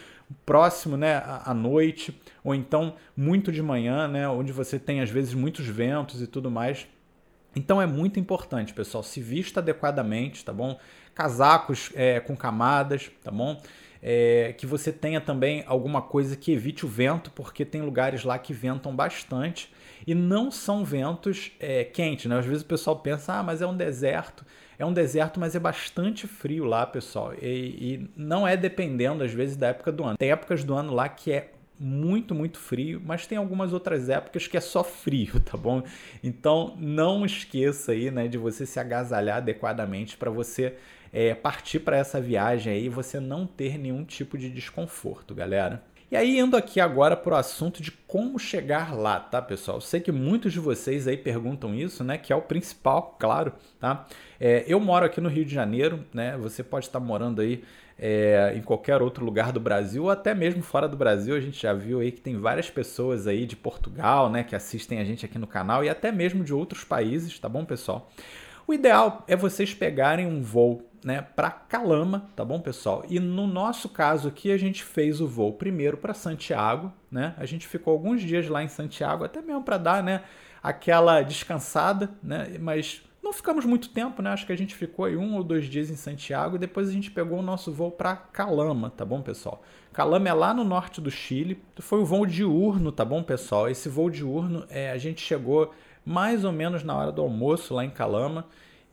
próximo, 0.46 0.98
né, 0.98 1.22
à 1.46 1.54
noite, 1.54 2.20
ou 2.44 2.56
então 2.56 2.96
muito 3.16 3.52
de 3.52 3.62
manhã, 3.62 4.08
né, 4.08 4.28
onde 4.28 4.52
você 4.52 4.80
tem 4.80 5.02
às 5.02 5.10
vezes 5.10 5.34
muitos 5.34 5.66
ventos 5.68 6.22
e 6.22 6.28
tudo 6.28 6.50
mais. 6.50 6.88
Então 7.56 7.82
é 7.82 7.86
muito 7.86 8.20
importante, 8.20 8.74
pessoal, 8.74 9.02
se 9.02 9.22
vista 9.22 9.60
adequadamente, 9.60 10.44
tá 10.44 10.52
bom? 10.52 10.78
Casacos 11.14 11.90
é, 11.96 12.20
com 12.20 12.36
camadas, 12.36 13.10
tá 13.24 13.32
bom? 13.32 13.62
É, 14.02 14.54
que 14.58 14.68
você 14.68 14.92
tenha 14.92 15.22
também 15.22 15.64
alguma 15.66 16.02
coisa 16.02 16.36
que 16.36 16.52
evite 16.52 16.86
o 16.86 16.90
vento, 16.90 17.32
porque 17.32 17.64
tem 17.64 17.82
lugares 17.82 18.24
lá 18.24 18.38
que 18.38 18.54
ventam 18.54 18.94
bastante 18.94 19.74
e 20.06 20.14
não 20.14 20.52
são 20.52 20.84
ventos 20.84 21.54
é, 21.60 21.86
quentes, 21.86 22.26
né? 22.26 22.38
Às 22.38 22.46
vezes 22.46 22.62
o 22.62 22.68
pessoal 22.68 22.98
pensa, 22.98 23.34
ah, 23.34 23.44
mas 23.44 23.62
é 23.62 23.68
um 23.68 23.76
deserto. 23.76 24.46
É 24.78 24.86
um 24.86 24.94
deserto, 24.94 25.40
mas 25.40 25.56
é 25.56 25.60
bastante 25.60 26.28
frio 26.28 26.66
lá, 26.66 26.86
pessoal. 26.86 27.34
E, 27.42 27.48
e, 27.48 28.10
não 28.16 28.48
é 28.48 28.58
dependendo, 28.58 29.24
às 29.24 29.32
vezes, 29.32 29.56
da 29.56 29.68
época 29.68 29.92
do 29.92 30.04
ano. 30.04 30.18
Tem 30.18 30.32
épocas 30.32 30.64
do 30.64 30.74
ano 30.74 30.94
lá 30.94 31.08
que 31.08 31.32
é 31.32 31.52
muito, 31.80 32.34
muito 32.34 32.58
frio, 32.58 33.02
mas 33.04 33.28
tem 33.28 33.38
algumas 33.38 33.74
outras 33.74 34.10
épocas 34.10 34.48
que 34.48 34.58
é 34.58 34.62
só 34.62 34.84
frio, 34.84 35.40
tá 35.44 35.58
bom? 35.58 35.84
Então 36.24 36.76
não 36.78 37.26
esqueça 37.26 37.92
aí, 37.92 38.10
né, 38.10 38.28
de 38.28 38.38
você 38.38 38.66
se 38.66 38.80
agasalhar 38.80 39.38
adequadamente 39.38 40.16
para 40.16 40.32
você 40.32 40.76
é, 41.12 41.34
partir 41.34 41.80
para 41.80 41.98
essa 41.98 42.20
viagem 42.20 42.74
aí 42.74 42.86
e 42.86 42.90
você 42.90 43.20
não 43.20 43.46
ter 43.46 43.78
nenhum 43.78 44.04
tipo 44.04 44.38
de 44.38 44.50
desconforto, 44.50 45.36
galera. 45.36 45.84
E 46.12 46.16
aí, 46.16 46.38
indo 46.38 46.56
aqui 46.56 46.80
agora 46.80 47.18
para 47.18 47.34
o 47.34 47.38
assunto 47.38 47.82
de 47.82 47.92
como 47.92 48.38
chegar 48.38 48.96
lá, 48.96 49.20
tá, 49.20 49.42
pessoal? 49.42 49.82
Sei 49.82 50.00
que 50.00 50.12
muitos 50.12 50.54
de 50.54 50.60
vocês 50.60 51.08
aí 51.08 51.18
perguntam 51.18 51.74
isso, 51.74 52.04
né? 52.04 52.16
Que 52.16 52.32
é 52.32 52.36
o 52.36 52.44
principal, 52.44 53.16
claro, 53.20 53.54
tá? 53.80 54.06
É, 54.40 54.64
eu 54.68 54.80
moro 54.80 55.04
aqui 55.04 55.20
no 55.20 55.28
Rio 55.28 55.44
de 55.44 55.54
Janeiro, 55.54 56.06
né? 56.14 56.38
Você 56.38 56.62
pode 56.62 56.86
estar 56.86 57.00
morando 57.00 57.42
aí 57.42 57.64
é, 57.98 58.54
em 58.56 58.62
qualquer 58.62 59.02
outro 59.02 59.26
lugar 59.26 59.52
do 59.52 59.60
Brasil, 59.60 60.04
ou 60.04 60.12
até 60.12 60.36
mesmo 60.36 60.62
fora 60.62 60.88
do 60.88 60.96
Brasil. 60.96 61.36
A 61.36 61.40
gente 61.40 61.60
já 61.60 61.74
viu 61.74 62.00
aí 62.00 62.12
que 62.12 62.22
tem 62.22 62.38
várias 62.38 62.70
pessoas 62.70 63.26
aí 63.26 63.48
de 63.48 63.56
Portugal, 63.56 64.30
né? 64.30 64.44
Que 64.44 64.56
assistem 64.56 65.00
a 65.00 65.04
gente 65.04 65.26
aqui 65.26 65.40
no 65.40 65.48
canal 65.48 65.84
e 65.84 65.90
até 65.90 66.12
mesmo 66.12 66.44
de 66.44 66.54
outros 66.54 66.84
países, 66.84 67.40
tá 67.40 67.50
bom, 67.50 67.66
pessoal? 67.66 68.12
O 68.68 68.74
ideal 68.74 69.24
é 69.28 69.36
vocês 69.36 69.74
pegarem 69.74 70.28
um 70.28 70.42
voo 70.44 70.84
né, 71.06 71.22
para 71.22 71.52
Calama, 71.52 72.32
tá 72.36 72.44
bom, 72.44 72.60
pessoal? 72.60 73.06
E 73.08 73.20
no 73.20 73.46
nosso 73.46 73.88
caso 73.88 74.28
aqui, 74.28 74.52
a 74.52 74.58
gente 74.58 74.84
fez 74.84 75.22
o 75.22 75.28
voo 75.28 75.54
primeiro 75.54 75.98
para 75.98 76.16
Santiago, 76.16 76.92
né? 77.12 77.36
A 77.38 77.46
gente 77.46 77.68
ficou 77.68 77.94
alguns 77.94 78.24
dias 78.24 78.50
lá 78.50 78.64
em 78.64 78.68
Santiago, 78.68 79.24
até 79.24 79.40
mesmo 79.40 79.62
para 79.62 79.78
dar, 79.78 80.02
né, 80.02 80.24
aquela 80.64 81.22
descansada, 81.22 82.10
né? 82.24 82.58
Mas 82.60 83.04
não 83.22 83.32
ficamos 83.32 83.66
muito 83.66 83.90
tempo, 83.90 84.20
né? 84.24 84.32
Acho 84.32 84.48
que 84.48 84.52
a 84.52 84.58
gente 84.58 84.74
ficou 84.74 85.06
aí 85.06 85.16
um 85.16 85.36
ou 85.36 85.44
dois 85.44 85.66
dias 85.66 85.92
em 85.92 85.96
Santiago 85.96 86.56
e 86.56 86.60
depois 86.60 86.90
a 86.90 86.92
gente 86.92 87.12
pegou 87.12 87.38
o 87.38 87.44
nosso 87.44 87.72
voo 87.72 87.92
para 87.92 88.16
Calama, 88.16 88.90
tá 88.90 89.06
bom, 89.06 89.22
pessoal? 89.22 89.62
Calama 89.94 90.28
é 90.28 90.34
lá 90.34 90.56
no 90.56 90.64
norte 90.64 91.00
do 91.00 91.12
Chile. 91.12 91.62
Foi 91.78 92.00
um 92.00 92.04
voo 92.04 92.26
diurno, 92.26 92.92
tá 92.92 93.06
bom, 93.06 93.22
pessoal? 93.22 93.70
Esse 93.70 93.90
voo 93.90 94.10
diurno, 94.10 94.66
é, 94.72 94.90
a 94.90 94.98
gente 94.98 95.22
chegou 95.22 95.72
mais 96.04 96.44
ou 96.44 96.52
menos 96.52 96.84
na 96.84 96.98
hora 96.98 97.12
do 97.12 97.22
almoço 97.22 97.76
lá 97.76 97.86
em 97.86 97.92
Calama. 97.92 98.48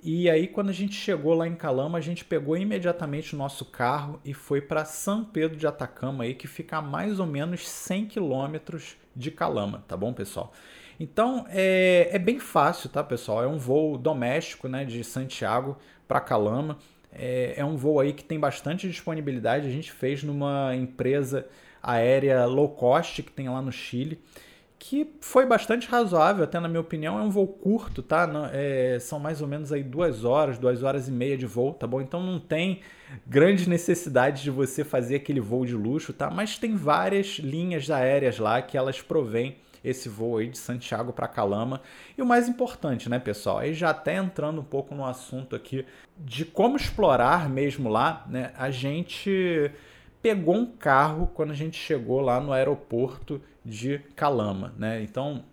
E 0.04 0.28
aí, 0.28 0.49
quando 0.49 0.71
a 0.71 0.73
gente 0.73 0.94
chegou 0.94 1.32
lá 1.32 1.47
em 1.47 1.54
Calama, 1.54 1.97
a 1.97 2.00
gente 2.00 2.25
pegou 2.25 2.56
imediatamente 2.56 3.35
o 3.35 3.38
nosso 3.38 3.64
carro 3.64 4.21
e 4.25 4.35
foi 4.35 4.61
para 4.61 4.85
São 4.85 5.25
Pedro 5.25 5.56
de 5.56 5.64
Atacama, 5.64 6.25
aí, 6.25 6.35
que 6.35 6.49
fica 6.49 6.78
a 6.78 6.82
mais 6.82 7.21
ou 7.21 7.26
menos 7.26 7.68
100 7.68 8.06
quilômetros 8.06 8.97
de 9.14 9.30
Calama, 9.30 9.85
tá 9.87 9.97
bom, 9.97 10.12
pessoal? 10.12 10.52
Então 10.99 11.47
é, 11.49 12.09
é 12.11 12.18
bem 12.18 12.40
fácil, 12.40 12.88
tá, 12.88 13.04
pessoal? 13.04 13.44
É 13.44 13.47
um 13.47 13.59
voo 13.59 13.97
doméstico 13.97 14.68
né, 14.68 14.85
de 14.85 15.04
Santiago 15.04 15.78
para 16.09 16.21
Calama. 16.21 16.78
É, 17.12 17.54
é 17.56 17.64
um 17.64 17.76
voo 17.76 18.00
aí 18.00 18.12
que 18.12 18.25
tem 18.25 18.40
bastante 18.40 18.88
disponibilidade. 18.88 19.68
A 19.68 19.71
gente 19.71 19.92
fez 19.92 20.25
numa 20.25 20.75
empresa 20.75 21.47
aérea 21.80 22.44
low 22.44 22.71
cost 22.71 23.23
que 23.23 23.30
tem 23.30 23.49
lá 23.49 23.62
no 23.62 23.71
Chile 23.71 24.21
que 24.84 25.08
foi 25.20 25.46
bastante 25.46 25.86
razoável, 25.86 26.42
até 26.42 26.58
na 26.58 26.66
minha 26.66 26.80
opinião. 26.80 27.16
É 27.16 27.22
um 27.22 27.30
voo 27.30 27.46
curto, 27.46 28.02
tá? 28.02 28.28
É, 28.52 28.98
são 29.00 29.20
mais 29.20 29.40
ou 29.40 29.46
menos 29.46 29.72
aí 29.72 29.80
duas 29.80 30.24
horas, 30.24 30.58
duas 30.58 30.82
horas 30.82 31.06
e 31.06 31.12
meia 31.12 31.38
de 31.38 31.46
voo, 31.46 31.72
tá 31.72 31.86
bom? 31.86 32.00
Então 32.00 32.20
não 32.20 32.40
tem 32.40 32.80
grande 33.24 33.68
necessidade 33.68 34.42
de 34.42 34.50
você 34.50 34.82
fazer 34.82 35.14
aquele 35.14 35.38
voo 35.38 35.64
de 35.64 35.76
luxo, 35.76 36.12
tá? 36.12 36.28
Mas 36.28 36.58
tem 36.58 36.74
várias 36.74 37.38
linhas 37.38 37.88
aéreas 37.92 38.40
lá 38.40 38.60
que 38.60 38.76
elas 38.76 39.00
provêm 39.00 39.56
esse 39.84 40.08
voo 40.08 40.38
aí 40.38 40.48
de 40.48 40.58
Santiago 40.58 41.12
para 41.12 41.28
Calama. 41.28 41.80
E 42.18 42.20
o 42.20 42.26
mais 42.26 42.48
importante, 42.48 43.08
né, 43.08 43.20
pessoal? 43.20 43.58
Aí 43.58 43.74
já 43.74 43.90
até 43.90 44.16
entrando 44.16 44.60
um 44.60 44.64
pouco 44.64 44.96
no 44.96 45.06
assunto 45.06 45.54
aqui 45.54 45.86
de 46.18 46.44
como 46.44 46.76
explorar 46.76 47.48
mesmo 47.48 47.88
lá, 47.88 48.26
né? 48.28 48.50
A 48.58 48.68
gente 48.72 49.70
pegou 50.23 50.55
um 50.55 50.67
carro 50.67 51.31
quando 51.35 51.50
a 51.50 51.55
gente 51.55 51.76
chegou 51.76 52.21
lá 52.21 52.41
no 52.41 52.52
aeroporto 52.52 53.41
de 53.64 53.99
Calama, 54.14 54.73
né? 54.79 55.02
Então 55.02 55.45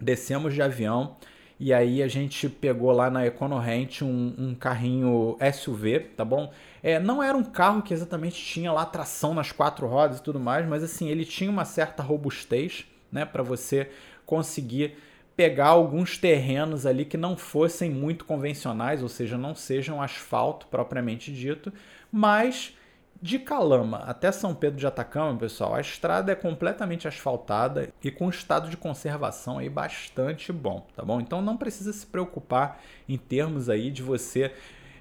descemos 0.00 0.52
de 0.52 0.60
avião 0.60 1.16
e 1.58 1.72
aí 1.72 2.02
a 2.02 2.08
gente 2.08 2.48
pegou 2.48 2.90
lá 2.90 3.08
na 3.08 3.24
EconoRent 3.24 4.02
um, 4.02 4.34
um 4.36 4.54
carrinho 4.54 5.36
SUV, 5.54 6.00
tá 6.16 6.24
bom? 6.24 6.52
É, 6.82 6.98
não 6.98 7.22
era 7.22 7.36
um 7.36 7.44
carro 7.44 7.82
que 7.82 7.94
exatamente 7.94 8.42
tinha 8.44 8.72
lá 8.72 8.84
tração 8.84 9.32
nas 9.32 9.52
quatro 9.52 9.86
rodas 9.86 10.18
e 10.18 10.22
tudo 10.22 10.40
mais, 10.40 10.66
mas 10.66 10.82
assim 10.82 11.08
ele 11.08 11.24
tinha 11.24 11.50
uma 11.50 11.64
certa 11.64 12.02
robustez, 12.02 12.84
né? 13.10 13.24
Para 13.24 13.42
você 13.42 13.90
conseguir 14.26 14.96
pegar 15.36 15.68
alguns 15.68 16.18
terrenos 16.18 16.84
ali 16.84 17.04
que 17.04 17.16
não 17.16 17.36
fossem 17.36 17.90
muito 17.90 18.24
convencionais, 18.24 19.02
ou 19.02 19.08
seja, 19.08 19.38
não 19.38 19.54
sejam 19.54 20.02
asfalto 20.02 20.66
propriamente 20.66 21.32
dito, 21.32 21.72
mas 22.10 22.76
de 23.22 23.38
Calama 23.38 23.98
até 23.98 24.32
São 24.32 24.52
Pedro 24.52 24.80
de 24.80 24.86
Atacama, 24.86 25.38
pessoal, 25.38 25.76
a 25.76 25.80
estrada 25.80 26.32
é 26.32 26.34
completamente 26.34 27.06
asfaltada 27.06 27.88
e 28.02 28.10
com 28.10 28.28
estado 28.28 28.68
de 28.68 28.76
conservação 28.76 29.58
aí 29.58 29.68
bastante 29.68 30.52
bom, 30.52 30.84
tá 30.96 31.04
bom? 31.04 31.20
Então 31.20 31.40
não 31.40 31.56
precisa 31.56 31.92
se 31.92 32.04
preocupar 32.04 32.82
em 33.08 33.16
termos 33.16 33.68
aí 33.70 33.92
de 33.92 34.02
você 34.02 34.52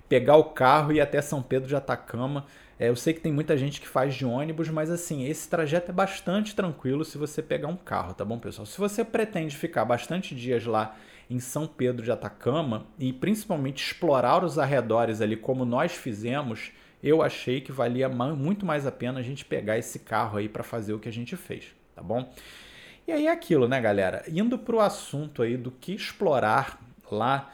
pegar 0.07 0.35
o 0.35 0.43
carro 0.43 0.91
e 0.91 0.97
ir 0.97 1.01
até 1.01 1.19
São 1.19 1.41
Pedro 1.41 1.67
de 1.67 1.75
Atacama. 1.75 2.45
É, 2.77 2.89
eu 2.89 2.95
sei 2.95 3.11
que 3.11 3.21
tem 3.21 3.33
muita 3.33 3.57
gente 3.57 3.81
que 3.81 3.87
faz 3.87 4.13
de 4.13 4.23
ônibus, 4.23 4.69
mas 4.69 4.91
assim, 4.91 5.25
esse 5.25 5.49
trajeto 5.49 5.89
é 5.89 5.93
bastante 5.93 6.55
tranquilo 6.55 7.03
se 7.03 7.17
você 7.17 7.41
pegar 7.41 7.69
um 7.69 7.77
carro, 7.77 8.13
tá 8.13 8.23
bom, 8.23 8.37
pessoal? 8.37 8.67
Se 8.67 8.77
você 8.77 9.03
pretende 9.03 9.57
ficar 9.57 9.83
bastante 9.83 10.35
dias 10.35 10.63
lá 10.63 10.95
em 11.27 11.39
São 11.39 11.65
Pedro 11.65 12.03
de 12.03 12.11
Atacama 12.11 12.85
e 12.99 13.11
principalmente 13.11 13.83
explorar 13.83 14.43
os 14.43 14.59
arredores 14.59 15.21
ali 15.21 15.35
como 15.35 15.65
nós 15.65 15.93
fizemos, 15.93 16.71
eu 17.03 17.21
achei 17.21 17.61
que 17.61 17.71
valia 17.71 18.07
muito 18.07 18.65
mais 18.65 18.85
a 18.85 18.91
pena 18.91 19.19
a 19.19 19.23
gente 19.23 19.43
pegar 19.43 19.77
esse 19.77 19.99
carro 19.99 20.37
aí 20.37 20.47
para 20.47 20.63
fazer 20.63 20.93
o 20.93 20.99
que 20.99 21.09
a 21.09 21.13
gente 21.13 21.35
fez, 21.35 21.73
tá 21.95 22.01
bom? 22.01 22.31
E 23.07 23.11
aí 23.11 23.27
é 23.27 23.31
aquilo, 23.31 23.67
né, 23.67 23.81
galera? 23.81 24.23
Indo 24.27 24.57
para 24.57 24.75
o 24.75 24.79
assunto 24.79 25.41
aí 25.41 25.57
do 25.57 25.71
que 25.71 25.93
explorar 25.93 26.79
lá, 27.11 27.51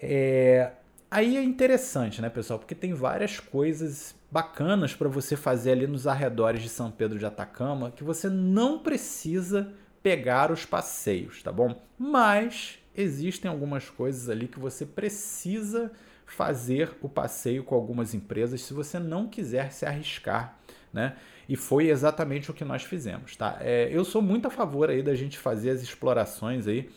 é... 0.00 0.70
aí 1.10 1.36
é 1.36 1.42
interessante, 1.42 2.22
né, 2.22 2.28
pessoal? 2.28 2.58
Porque 2.58 2.74
tem 2.74 2.94
várias 2.94 3.40
coisas 3.40 4.14
bacanas 4.30 4.94
para 4.94 5.08
você 5.08 5.36
fazer 5.36 5.72
ali 5.72 5.86
nos 5.86 6.06
arredores 6.06 6.62
de 6.62 6.68
São 6.68 6.90
Pedro 6.90 7.18
de 7.18 7.26
Atacama 7.26 7.90
que 7.90 8.04
você 8.04 8.28
não 8.28 8.78
precisa 8.78 9.72
pegar 10.02 10.52
os 10.52 10.64
passeios, 10.64 11.42
tá 11.42 11.50
bom? 11.50 11.80
Mas 11.98 12.78
existem 12.96 13.50
algumas 13.50 13.88
coisas 13.88 14.28
ali 14.28 14.46
que 14.46 14.60
você 14.60 14.84
precisa 14.84 15.90
fazer 16.26 16.96
o 17.00 17.08
passeio 17.08 17.64
com 17.64 17.74
algumas 17.74 18.14
empresas 18.14 18.60
se 18.62 18.74
você 18.74 18.98
não 18.98 19.28
quiser 19.28 19.72
se 19.72 19.86
arriscar, 19.86 20.58
né? 20.92 21.16
E 21.48 21.56
foi 21.56 21.88
exatamente 21.88 22.50
o 22.50 22.54
que 22.54 22.64
nós 22.64 22.82
fizemos, 22.82 23.36
tá? 23.36 23.58
É, 23.60 23.88
eu 23.90 24.04
sou 24.04 24.22
muito 24.22 24.48
a 24.48 24.50
favor 24.50 24.88
aí 24.88 25.02
da 25.02 25.14
gente 25.14 25.38
fazer 25.38 25.70
as 25.70 25.82
explorações 25.82 26.66
aí 26.66 26.90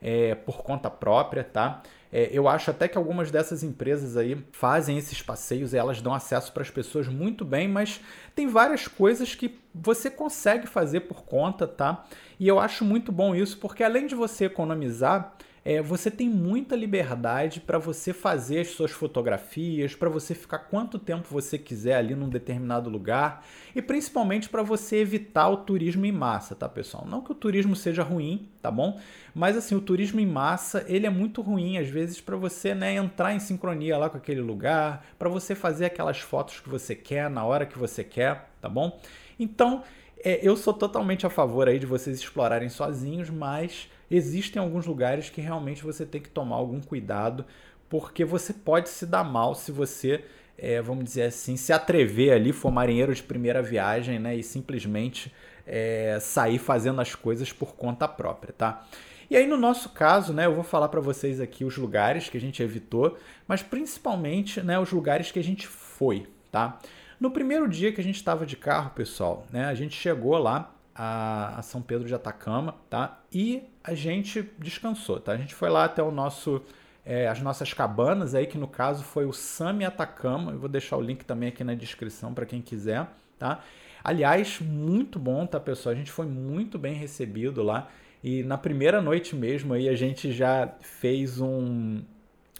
é, 0.00 0.34
por 0.34 0.62
conta 0.62 0.90
própria, 0.90 1.42
tá? 1.42 1.82
É, 2.12 2.28
eu 2.32 2.48
acho 2.48 2.70
até 2.70 2.86
que 2.86 2.96
algumas 2.96 3.30
dessas 3.30 3.62
empresas 3.62 4.16
aí 4.16 4.42
fazem 4.52 4.96
esses 4.96 5.20
passeios 5.22 5.72
e 5.72 5.76
elas 5.76 6.00
dão 6.00 6.14
acesso 6.14 6.52
para 6.52 6.62
as 6.62 6.70
pessoas 6.70 7.08
muito 7.08 7.44
bem, 7.44 7.68
mas 7.68 8.00
tem 8.34 8.46
várias 8.46 8.86
coisas 8.86 9.34
que 9.34 9.58
você 9.74 10.08
consegue 10.08 10.66
fazer 10.66 11.00
por 11.00 11.24
conta, 11.24 11.66
tá? 11.66 12.06
E 12.38 12.46
eu 12.46 12.60
acho 12.60 12.84
muito 12.84 13.10
bom 13.10 13.34
isso, 13.34 13.58
porque 13.58 13.82
além 13.82 14.06
de 14.06 14.14
você 14.14 14.44
economizar, 14.44 15.34
é, 15.66 15.82
você 15.82 16.12
tem 16.12 16.30
muita 16.30 16.76
liberdade 16.76 17.58
para 17.58 17.76
você 17.76 18.12
fazer 18.12 18.60
as 18.60 18.68
suas 18.68 18.92
fotografias, 18.92 19.96
para 19.96 20.08
você 20.08 20.32
ficar 20.32 20.60
quanto 20.60 20.96
tempo 20.96 21.26
você 21.28 21.58
quiser 21.58 21.96
ali 21.96 22.14
num 22.14 22.28
determinado 22.28 22.88
lugar 22.88 23.44
e 23.74 23.82
principalmente 23.82 24.48
para 24.48 24.62
você 24.62 24.98
evitar 24.98 25.48
o 25.48 25.56
turismo 25.56 26.06
em 26.06 26.12
massa, 26.12 26.54
tá, 26.54 26.68
pessoal? 26.68 27.04
Não 27.04 27.20
que 27.20 27.32
o 27.32 27.34
turismo 27.34 27.74
seja 27.74 28.04
ruim, 28.04 28.48
tá 28.62 28.70
bom? 28.70 29.00
Mas 29.34 29.56
assim, 29.56 29.74
o 29.74 29.80
turismo 29.80 30.20
em 30.20 30.26
massa, 30.26 30.84
ele 30.86 31.04
é 31.04 31.10
muito 31.10 31.42
ruim 31.42 31.78
às 31.78 31.88
vezes 31.88 32.20
para 32.20 32.36
você, 32.36 32.72
né, 32.72 32.94
entrar 32.94 33.34
em 33.34 33.40
sincronia 33.40 33.98
lá 33.98 34.08
com 34.08 34.18
aquele 34.18 34.42
lugar, 34.42 35.04
para 35.18 35.28
você 35.28 35.56
fazer 35.56 35.86
aquelas 35.86 36.20
fotos 36.20 36.60
que 36.60 36.68
você 36.68 36.94
quer 36.94 37.28
na 37.28 37.44
hora 37.44 37.66
que 37.66 37.76
você 37.76 38.04
quer, 38.04 38.50
tá 38.60 38.68
bom? 38.68 39.00
Então, 39.36 39.82
é, 40.24 40.38
eu 40.46 40.56
sou 40.56 40.72
totalmente 40.72 41.26
a 41.26 41.30
favor 41.30 41.68
aí 41.68 41.80
de 41.80 41.86
vocês 41.86 42.20
explorarem 42.20 42.68
sozinhos, 42.68 43.30
mas 43.30 43.88
existem 44.10 44.60
alguns 44.60 44.86
lugares 44.86 45.30
que 45.30 45.40
realmente 45.40 45.82
você 45.82 46.04
tem 46.06 46.20
que 46.20 46.28
tomar 46.28 46.56
algum 46.56 46.80
cuidado, 46.80 47.44
porque 47.88 48.24
você 48.24 48.52
pode 48.52 48.88
se 48.88 49.06
dar 49.06 49.24
mal 49.24 49.54
se 49.54 49.70
você, 49.72 50.24
é, 50.58 50.80
vamos 50.80 51.04
dizer 51.04 51.24
assim, 51.24 51.56
se 51.56 51.72
atrever 51.72 52.32
ali, 52.32 52.52
for 52.52 52.70
marinheiro 52.70 53.14
de 53.14 53.22
primeira 53.22 53.62
viagem, 53.62 54.18
né, 54.18 54.36
e 54.36 54.42
simplesmente 54.42 55.32
é, 55.66 56.18
sair 56.20 56.58
fazendo 56.58 57.00
as 57.00 57.14
coisas 57.14 57.52
por 57.52 57.74
conta 57.74 58.06
própria, 58.06 58.54
tá? 58.56 58.86
E 59.28 59.36
aí 59.36 59.46
no 59.46 59.56
nosso 59.56 59.88
caso, 59.88 60.32
né, 60.32 60.46
eu 60.46 60.54
vou 60.54 60.62
falar 60.62 60.88
para 60.88 61.00
vocês 61.00 61.40
aqui 61.40 61.64
os 61.64 61.76
lugares 61.76 62.28
que 62.28 62.36
a 62.36 62.40
gente 62.40 62.62
evitou, 62.62 63.18
mas 63.46 63.62
principalmente, 63.62 64.62
né, 64.62 64.78
os 64.78 64.92
lugares 64.92 65.32
que 65.32 65.38
a 65.38 65.44
gente 65.44 65.66
foi, 65.66 66.26
tá? 66.50 66.78
No 67.18 67.30
primeiro 67.30 67.68
dia 67.68 67.92
que 67.92 68.00
a 68.00 68.04
gente 68.04 68.16
estava 68.16 68.46
de 68.46 68.56
carro, 68.56 68.90
pessoal, 68.90 69.44
né, 69.50 69.64
a 69.64 69.74
gente 69.74 69.96
chegou 69.96 70.38
lá 70.38 70.75
a, 70.96 71.60
São 71.62 71.82
Pedro 71.82 72.06
de 72.06 72.14
Atacama, 72.14 72.74
tá? 72.88 73.20
E 73.32 73.62
a 73.84 73.94
gente 73.94 74.50
descansou, 74.58 75.20
tá? 75.20 75.32
A 75.32 75.36
gente 75.36 75.54
foi 75.54 75.68
lá 75.68 75.84
até 75.84 76.02
o 76.02 76.10
nosso 76.10 76.62
é, 77.04 77.28
as 77.28 77.40
nossas 77.40 77.72
cabanas 77.72 78.34
aí, 78.34 78.46
que 78.46 78.58
no 78.58 78.66
caso 78.66 79.04
foi 79.04 79.26
o 79.26 79.32
Sami 79.32 79.84
Atacama. 79.84 80.52
Eu 80.52 80.58
vou 80.58 80.68
deixar 80.68 80.96
o 80.96 81.00
link 81.00 81.24
também 81.24 81.50
aqui 81.50 81.62
na 81.62 81.74
descrição 81.74 82.34
para 82.34 82.46
quem 82.46 82.60
quiser, 82.60 83.06
tá? 83.38 83.60
Aliás, 84.02 84.60
muito 84.60 85.18
bom, 85.18 85.46
tá, 85.46 85.60
pessoal? 85.60 85.94
A 85.94 85.96
gente 85.96 86.10
foi 86.10 86.26
muito 86.26 86.78
bem 86.78 86.94
recebido 86.94 87.62
lá. 87.62 87.88
E 88.24 88.42
na 88.42 88.58
primeira 88.58 89.00
noite 89.00 89.36
mesmo 89.36 89.74
aí 89.74 89.88
a 89.88 89.94
gente 89.94 90.32
já 90.32 90.74
fez 90.80 91.40
um, 91.40 92.02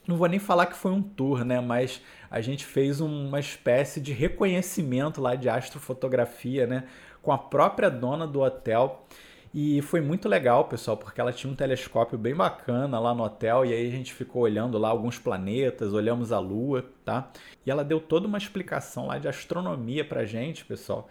não 0.06 0.16
vou 0.16 0.28
nem 0.28 0.38
falar 0.38 0.66
que 0.66 0.76
foi 0.76 0.92
um 0.92 1.02
tour, 1.02 1.44
né? 1.44 1.60
Mas 1.60 2.00
a 2.30 2.40
gente 2.40 2.64
fez 2.64 3.00
uma 3.00 3.40
espécie 3.40 4.00
de 4.00 4.12
reconhecimento 4.12 5.20
lá 5.20 5.34
de 5.34 5.48
astrofotografia, 5.48 6.66
né? 6.66 6.84
Com 7.26 7.32
a 7.32 7.38
própria 7.38 7.90
dona 7.90 8.24
do 8.24 8.40
hotel. 8.40 9.04
E 9.52 9.82
foi 9.82 10.00
muito 10.00 10.28
legal, 10.28 10.66
pessoal, 10.66 10.96
porque 10.96 11.20
ela 11.20 11.32
tinha 11.32 11.52
um 11.52 11.56
telescópio 11.56 12.16
bem 12.16 12.36
bacana 12.36 13.00
lá 13.00 13.12
no 13.12 13.24
hotel 13.24 13.64
e 13.64 13.72
aí 13.72 13.88
a 13.88 13.90
gente 13.90 14.14
ficou 14.14 14.42
olhando 14.42 14.78
lá 14.78 14.90
alguns 14.90 15.18
planetas, 15.18 15.92
olhamos 15.92 16.30
a 16.30 16.38
Lua, 16.38 16.84
tá? 17.04 17.32
E 17.64 17.70
ela 17.70 17.82
deu 17.82 17.98
toda 17.98 18.28
uma 18.28 18.38
explicação 18.38 19.08
lá 19.08 19.18
de 19.18 19.26
astronomia 19.26 20.04
pra 20.04 20.24
gente, 20.24 20.64
pessoal. 20.64 21.08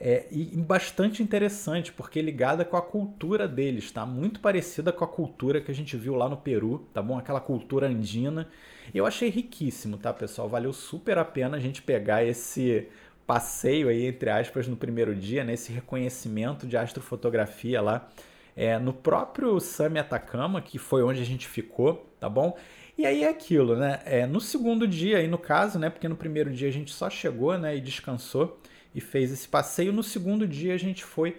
É, 0.00 0.26
e 0.30 0.44
bastante 0.56 1.22
interessante, 1.22 1.92
porque 1.92 2.22
ligada 2.22 2.64
com 2.64 2.76
a 2.76 2.82
cultura 2.82 3.46
deles, 3.46 3.90
tá? 3.90 4.06
Muito 4.06 4.40
parecida 4.40 4.90
com 4.90 5.04
a 5.04 5.08
cultura 5.08 5.60
que 5.60 5.70
a 5.70 5.74
gente 5.74 5.96
viu 5.98 6.14
lá 6.14 6.28
no 6.28 6.36
Peru, 6.36 6.88
tá 6.94 7.02
bom? 7.02 7.18
Aquela 7.18 7.40
cultura 7.40 7.88
andina. 7.88 8.48
Eu 8.94 9.04
achei 9.04 9.28
riquíssimo, 9.28 9.98
tá, 9.98 10.14
pessoal? 10.14 10.48
Valeu 10.48 10.72
super 10.72 11.18
a 11.18 11.24
pena 11.24 11.56
a 11.56 11.60
gente 11.60 11.82
pegar 11.82 12.24
esse 12.24 12.88
passeio 13.28 13.90
aí, 13.90 14.06
entre 14.06 14.30
aspas, 14.30 14.66
no 14.66 14.74
primeiro 14.74 15.14
dia, 15.14 15.44
nesse 15.44 15.70
né? 15.70 15.76
reconhecimento 15.76 16.66
de 16.66 16.78
astrofotografia 16.78 17.78
lá 17.82 18.08
é, 18.56 18.78
no 18.78 18.94
próprio 18.94 19.60
Sami 19.60 19.98
Atacama, 19.98 20.62
que 20.62 20.78
foi 20.78 21.02
onde 21.02 21.20
a 21.20 21.24
gente 21.24 21.46
ficou, 21.46 22.10
tá 22.18 22.26
bom? 22.26 22.56
E 22.96 23.04
aí 23.04 23.24
é 23.24 23.28
aquilo, 23.28 23.76
né? 23.76 24.00
É, 24.06 24.26
no 24.26 24.40
segundo 24.40 24.88
dia, 24.88 25.18
aí 25.18 25.28
no 25.28 25.36
caso, 25.36 25.78
né? 25.78 25.90
Porque 25.90 26.08
no 26.08 26.16
primeiro 26.16 26.50
dia 26.50 26.68
a 26.68 26.72
gente 26.72 26.90
só 26.90 27.10
chegou, 27.10 27.56
né? 27.58 27.76
E 27.76 27.82
descansou 27.82 28.58
e 28.94 29.00
fez 29.00 29.30
esse 29.30 29.46
passeio. 29.46 29.92
No 29.92 30.02
segundo 30.02 30.48
dia 30.48 30.72
a 30.72 30.78
gente 30.78 31.04
foi 31.04 31.36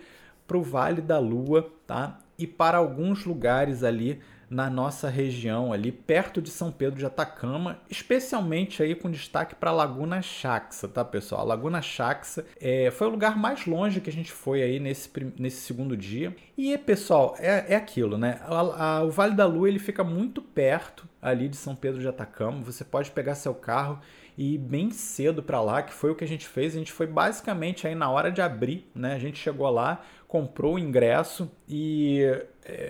para 0.48 0.58
o 0.58 0.62
Vale 0.62 1.02
da 1.02 1.18
Lua, 1.18 1.74
tá? 1.88 2.20
E 2.38 2.46
para 2.46 2.78
alguns 2.78 3.26
lugares 3.26 3.84
ali 3.84 4.22
na 4.50 4.70
nossa 4.70 5.10
região 5.10 5.72
ali 5.72 5.92
perto 5.92 6.42
de 6.42 6.50
São 6.50 6.72
Pedro 6.72 6.98
de 6.98 7.06
Atacama, 7.06 7.80
especialmente 7.90 8.82
aí 8.82 8.96
com 8.96 9.12
destaque 9.12 9.54
para 9.54 9.72
Laguna 9.72 10.22
Chaxa, 10.22 10.88
tá 10.88 11.06
pessoal? 11.06 11.42
A 11.42 11.46
Laguna 11.46 11.82
Chaxa 11.82 12.46
é, 12.60 12.90
foi 12.90 13.08
o 13.08 13.12
lugar 13.12 13.38
mais 13.38 13.66
longe 13.66 14.02
que 14.02 14.10
a 14.10 14.14
gente 14.14 14.32
foi 14.32 14.64
aí 14.64 14.80
nesse, 14.80 15.10
nesse 15.38 15.62
segundo 15.62 15.96
dia. 15.96 16.36
E 16.58 16.78
pessoal, 16.78 17.36
é, 17.38 17.74
é 17.74 17.76
aquilo, 17.76 18.18
né? 18.18 18.40
A, 18.44 18.98
a, 18.98 19.04
o 19.04 19.12
Vale 19.12 19.36
da 19.36 19.46
Lua 19.46 19.70
ele 19.70 19.80
fica 19.80 20.04
muito 20.04 20.42
perto 20.42 21.08
ali 21.22 21.48
de 21.48 21.56
São 21.56 21.76
Pedro 21.76 22.02
de 22.02 22.08
Atacama. 22.08 22.62
Você 22.64 22.84
pode 22.84 23.12
pegar 23.12 23.36
seu 23.36 23.54
carro 23.54 24.00
e 24.38 24.56
ir 24.56 24.58
bem 24.58 24.90
cedo 24.90 25.44
para 25.44 25.62
lá, 25.62 25.82
que 25.82 25.94
foi 25.94 26.12
o 26.12 26.16
que 26.16 26.24
a 26.24 26.28
gente 26.28 26.48
fez. 26.48 26.74
A 26.74 26.80
gente 26.80 26.94
foi 26.94 27.06
basicamente 27.06 27.86
aí 27.86 27.94
na 27.94 28.10
hora 28.10 28.32
de 28.32 28.42
abrir, 28.42 28.90
né? 28.96 29.14
A 29.14 29.20
gente 29.20 29.38
chegou 29.38 29.70
lá, 29.70 30.02
comprou 30.30 30.76
o 30.76 30.80
ingresso 30.80 31.52
e, 31.68 32.22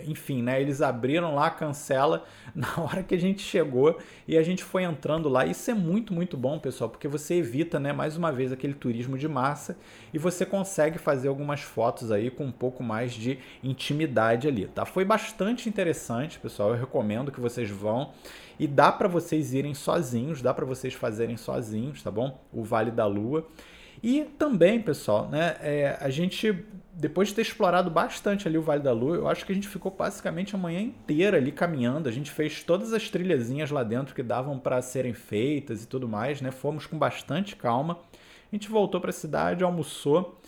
enfim, 0.05 0.41
né, 0.41 0.61
eles 0.61 0.81
abriram 0.81 1.35
lá 1.35 1.47
a 1.47 1.51
cancela 1.51 2.25
na 2.55 2.67
hora 2.77 3.03
que 3.03 3.15
a 3.15 3.19
gente 3.19 3.41
chegou 3.41 3.97
e 4.27 4.37
a 4.37 4.43
gente 4.43 4.63
foi 4.63 4.83
entrando 4.83 5.29
lá. 5.29 5.45
Isso 5.45 5.69
é 5.69 5.73
muito, 5.73 6.13
muito 6.13 6.37
bom, 6.37 6.59
pessoal, 6.59 6.89
porque 6.89 7.07
você 7.07 7.35
evita, 7.35 7.79
né, 7.79 7.93
mais 7.93 8.17
uma 8.17 8.31
vez, 8.31 8.51
aquele 8.51 8.73
turismo 8.73 9.17
de 9.17 9.27
massa 9.27 9.77
e 10.13 10.17
você 10.17 10.45
consegue 10.45 10.97
fazer 10.97 11.27
algumas 11.27 11.61
fotos 11.61 12.11
aí 12.11 12.29
com 12.29 12.45
um 12.45 12.51
pouco 12.51 12.83
mais 12.83 13.13
de 13.13 13.39
intimidade 13.63 14.47
ali, 14.47 14.67
tá? 14.67 14.85
Foi 14.85 15.05
bastante 15.05 15.67
interessante, 15.69 16.39
pessoal. 16.39 16.69
Eu 16.69 16.79
recomendo 16.79 17.31
que 17.31 17.39
vocês 17.39 17.69
vão 17.69 18.11
e 18.59 18.67
dá 18.67 18.91
para 18.91 19.07
vocês 19.07 19.53
irem 19.53 19.73
sozinhos, 19.73 20.41
dá 20.41 20.53
para 20.53 20.65
vocês 20.65 20.93
fazerem 20.93 21.37
sozinhos, 21.37 22.03
tá 22.03 22.11
bom? 22.11 22.39
O 22.51 22.63
Vale 22.63 22.91
da 22.91 23.05
Lua. 23.05 23.47
E 24.01 24.23
também, 24.37 24.81
pessoal, 24.81 25.27
né, 25.27 25.57
é, 25.61 25.97
a 25.99 26.09
gente, 26.09 26.65
depois 26.93 27.29
de 27.29 27.35
ter 27.35 27.41
explorado 27.41 27.89
bastante 27.89 28.47
ali 28.47 28.57
o 28.57 28.61
Vale 28.61 28.81
da 28.81 28.93
Lua, 28.93 29.15
eu 29.15 29.27
acho 29.27 29.45
que 29.45 29.51
a 29.51 29.55
gente 29.55 29.67
ficou 29.67 29.91
basicamente 29.91 30.55
a 30.55 30.57
manhã 30.57 30.79
inteira 30.79 31.37
ali 31.37 31.51
caminhando. 31.51 32.07
A 32.07 32.11
gente 32.11 32.31
fez 32.31 32.63
todas 32.63 32.93
as 32.93 33.09
trilhazinhas 33.09 33.71
lá 33.71 33.83
dentro 33.83 34.15
que 34.15 34.23
davam 34.23 34.57
para 34.57 34.81
serem 34.81 35.13
feitas 35.13 35.83
e 35.83 35.87
tudo 35.87 36.07
mais, 36.07 36.41
né? 36.41 36.51
Fomos 36.51 36.85
com 36.85 36.97
bastante 36.97 37.55
calma. 37.55 37.99
A 38.51 38.55
gente 38.55 38.69
voltou 38.69 39.01
para 39.01 39.09
a 39.09 39.13
cidade, 39.13 39.63
almoçou 39.63 40.39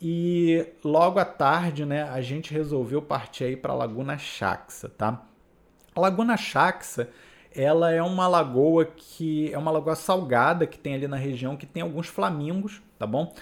e 0.00 0.66
logo 0.82 1.18
à 1.18 1.24
tarde, 1.26 1.84
né, 1.84 2.04
a 2.04 2.22
gente 2.22 2.54
resolveu 2.54 3.02
partir 3.02 3.44
aí 3.44 3.56
para 3.56 3.74
Laguna 3.74 4.16
Chaxa, 4.16 4.88
tá? 4.88 5.22
A 5.94 6.00
Laguna 6.00 6.38
Chaxa 6.38 7.08
ela 7.54 7.90
é 7.92 8.02
uma 8.02 8.28
lagoa 8.28 8.84
que 8.84 9.52
é 9.52 9.58
uma 9.58 9.70
lagoa 9.70 9.96
salgada 9.96 10.66
que 10.66 10.78
tem 10.78 10.94
ali 10.94 11.08
na 11.08 11.16
região 11.16 11.56
que 11.56 11.66
tem 11.66 11.82
alguns 11.82 12.06
flamingos, 12.06 12.80
tá 12.98 13.06
bom? 13.06 13.34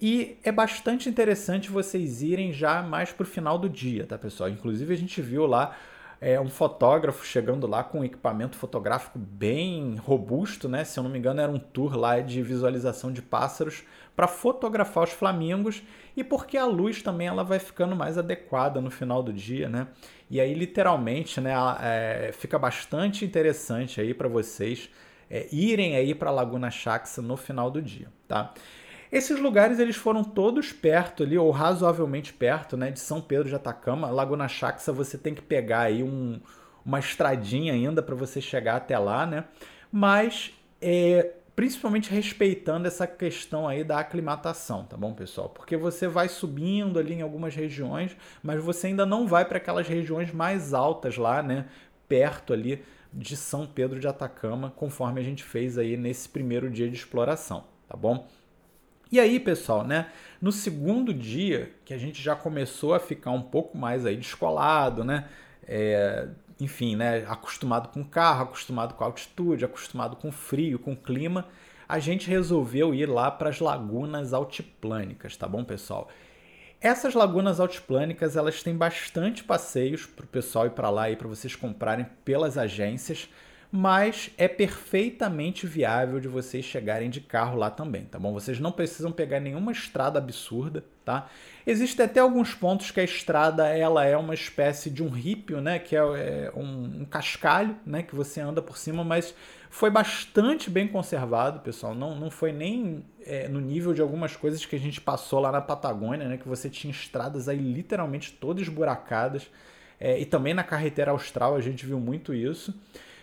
E 0.00 0.36
é 0.42 0.50
bastante 0.50 1.08
interessante 1.08 1.70
vocês 1.70 2.22
irem 2.22 2.52
já 2.52 2.82
mais 2.82 3.12
para 3.12 3.22
o 3.22 3.26
final 3.26 3.56
do 3.56 3.68
dia, 3.68 4.04
tá, 4.04 4.18
pessoal? 4.18 4.50
Inclusive 4.50 4.92
a 4.92 4.96
gente 4.96 5.22
viu 5.22 5.46
lá 5.46 5.76
é, 6.22 6.40
um 6.40 6.48
fotógrafo 6.48 7.26
chegando 7.26 7.66
lá 7.66 7.82
com 7.82 7.98
um 7.98 8.04
equipamento 8.04 8.56
fotográfico 8.56 9.18
bem 9.18 9.96
robusto, 9.96 10.68
né? 10.68 10.84
Se 10.84 10.96
eu 10.96 11.02
não 11.02 11.10
me 11.10 11.18
engano, 11.18 11.40
era 11.40 11.50
um 11.50 11.58
tour 11.58 11.96
lá 11.96 12.20
de 12.20 12.40
visualização 12.40 13.12
de 13.12 13.20
pássaros 13.20 13.82
para 14.14 14.28
fotografar 14.28 15.02
os 15.02 15.10
flamingos 15.10 15.82
e 16.16 16.22
porque 16.22 16.56
a 16.56 16.64
luz 16.64 17.02
também 17.02 17.26
ela 17.26 17.42
vai 17.42 17.58
ficando 17.58 17.96
mais 17.96 18.16
adequada 18.16 18.80
no 18.80 18.88
final 18.88 19.20
do 19.20 19.32
dia, 19.32 19.68
né? 19.68 19.88
E 20.30 20.40
aí, 20.40 20.54
literalmente, 20.54 21.40
né, 21.40 21.54
é, 21.80 22.30
fica 22.32 22.56
bastante 22.56 23.24
interessante 23.24 24.00
aí 24.00 24.14
para 24.14 24.28
vocês 24.28 24.88
é, 25.28 25.48
irem 25.50 25.96
aí 25.96 26.14
para 26.14 26.30
Laguna 26.30 26.70
Chaxa 26.70 27.20
no 27.20 27.36
final 27.36 27.68
do 27.68 27.82
dia, 27.82 28.06
tá? 28.28 28.54
Esses 29.12 29.38
lugares 29.38 29.78
eles 29.78 29.94
foram 29.94 30.24
todos 30.24 30.72
perto 30.72 31.22
ali, 31.22 31.36
ou 31.36 31.50
razoavelmente 31.50 32.32
perto, 32.32 32.78
né, 32.78 32.90
de 32.90 32.98
São 32.98 33.20
Pedro 33.20 33.46
de 33.46 33.54
Atacama. 33.54 34.10
Laguna 34.10 34.48
Chaxa 34.48 34.90
você 34.90 35.18
tem 35.18 35.34
que 35.34 35.42
pegar 35.42 35.80
aí 35.80 36.02
um, 36.02 36.40
uma 36.82 36.98
estradinha 36.98 37.74
ainda 37.74 38.02
para 38.02 38.14
você 38.14 38.40
chegar 38.40 38.76
até 38.76 38.98
lá, 38.98 39.26
né? 39.26 39.44
Mas 39.92 40.54
é, 40.80 41.34
principalmente 41.54 42.10
respeitando 42.10 42.86
essa 42.86 43.06
questão 43.06 43.68
aí 43.68 43.84
da 43.84 43.98
aclimatação, 43.98 44.84
tá 44.84 44.96
bom, 44.96 45.12
pessoal? 45.12 45.50
Porque 45.50 45.76
você 45.76 46.08
vai 46.08 46.26
subindo 46.26 46.98
ali 46.98 47.12
em 47.12 47.20
algumas 47.20 47.54
regiões, 47.54 48.16
mas 48.42 48.64
você 48.64 48.86
ainda 48.86 49.04
não 49.04 49.26
vai 49.26 49.44
para 49.44 49.58
aquelas 49.58 49.86
regiões 49.86 50.32
mais 50.32 50.72
altas 50.72 51.18
lá, 51.18 51.42
né, 51.42 51.66
perto 52.08 52.54
ali 52.54 52.82
de 53.12 53.36
São 53.36 53.66
Pedro 53.66 54.00
de 54.00 54.08
Atacama, 54.08 54.72
conforme 54.74 55.20
a 55.20 55.24
gente 55.24 55.44
fez 55.44 55.76
aí 55.76 55.98
nesse 55.98 56.30
primeiro 56.30 56.70
dia 56.70 56.88
de 56.88 56.96
exploração, 56.96 57.64
tá 57.86 57.94
bom? 57.94 58.26
E 59.12 59.20
aí, 59.20 59.38
pessoal, 59.38 59.84
né, 59.84 60.10
no 60.40 60.50
segundo 60.50 61.12
dia, 61.12 61.70
que 61.84 61.92
a 61.92 61.98
gente 61.98 62.22
já 62.22 62.34
começou 62.34 62.94
a 62.94 62.98
ficar 62.98 63.30
um 63.30 63.42
pouco 63.42 63.76
mais 63.76 64.06
aí 64.06 64.16
descolado, 64.16 65.04
né, 65.04 65.28
é, 65.68 66.28
enfim, 66.58 66.96
né, 66.96 67.22
acostumado 67.28 67.88
com 67.88 68.02
carro, 68.02 68.44
acostumado 68.44 68.94
com 68.94 69.04
altitude, 69.04 69.66
acostumado 69.66 70.16
com 70.16 70.32
frio, 70.32 70.78
com 70.78 70.96
clima, 70.96 71.46
a 71.86 71.98
gente 71.98 72.30
resolveu 72.30 72.94
ir 72.94 73.04
lá 73.04 73.30
para 73.30 73.50
as 73.50 73.60
lagunas 73.60 74.32
altiplânicas, 74.32 75.36
tá 75.36 75.46
bom, 75.46 75.62
pessoal? 75.62 76.08
Essas 76.80 77.12
lagunas 77.12 77.60
altiplânicas, 77.60 78.34
elas 78.34 78.62
têm 78.62 78.74
bastante 78.74 79.44
passeios 79.44 80.06
para 80.06 80.24
o 80.24 80.28
pessoal 80.28 80.66
ir 80.66 80.70
para 80.70 80.88
lá 80.88 81.10
e 81.10 81.16
para 81.16 81.28
vocês 81.28 81.54
comprarem 81.54 82.06
pelas 82.24 82.56
agências 82.56 83.28
mas 83.74 84.30
é 84.36 84.46
perfeitamente 84.46 85.66
viável 85.66 86.20
de 86.20 86.28
vocês 86.28 86.62
chegarem 86.62 87.08
de 87.08 87.22
carro 87.22 87.56
lá 87.56 87.70
também, 87.70 88.04
tá 88.04 88.18
bom? 88.18 88.30
Vocês 88.30 88.60
não 88.60 88.70
precisam 88.70 89.10
pegar 89.10 89.40
nenhuma 89.40 89.72
estrada 89.72 90.18
absurda, 90.18 90.84
tá? 91.02 91.30
Existem 91.66 92.04
até 92.04 92.20
alguns 92.20 92.52
pontos 92.52 92.90
que 92.90 93.00
a 93.00 93.04
estrada 93.04 93.66
ela 93.68 94.04
é 94.04 94.14
uma 94.14 94.34
espécie 94.34 94.90
de 94.90 95.02
um 95.02 95.08
rípio, 95.08 95.62
né? 95.62 95.78
Que 95.78 95.96
é, 95.96 96.00
é 96.00 96.52
um, 96.54 97.00
um, 97.00 97.04
cascalho, 97.06 97.74
né? 97.86 98.02
Que 98.02 98.14
você 98.14 98.42
anda 98.42 98.60
por 98.60 98.76
cima, 98.76 99.02
mas 99.02 99.34
foi 99.70 99.88
bastante 99.88 100.68
bem 100.68 100.86
conservado, 100.86 101.60
pessoal. 101.60 101.94
Não, 101.94 102.14
não 102.14 102.30
foi 102.30 102.52
nem 102.52 103.02
é, 103.24 103.48
no 103.48 103.58
nível 103.58 103.94
de 103.94 104.02
algumas 104.02 104.36
coisas 104.36 104.66
que 104.66 104.76
a 104.76 104.78
gente 104.78 105.00
passou 105.00 105.40
lá 105.40 105.50
na 105.50 105.62
Patagônia, 105.62 106.28
né? 106.28 106.36
Que 106.36 106.46
você 106.46 106.68
tinha 106.68 106.90
estradas 106.90 107.48
aí 107.48 107.56
literalmente 107.56 108.32
todas 108.34 108.64
esburacadas. 108.64 109.48
É, 109.98 110.20
e 110.20 110.26
também 110.26 110.52
na 110.52 110.62
carretera 110.62 111.10
austral 111.10 111.56
a 111.56 111.60
gente 111.62 111.86
viu 111.86 111.98
muito 111.98 112.34
isso. 112.34 112.74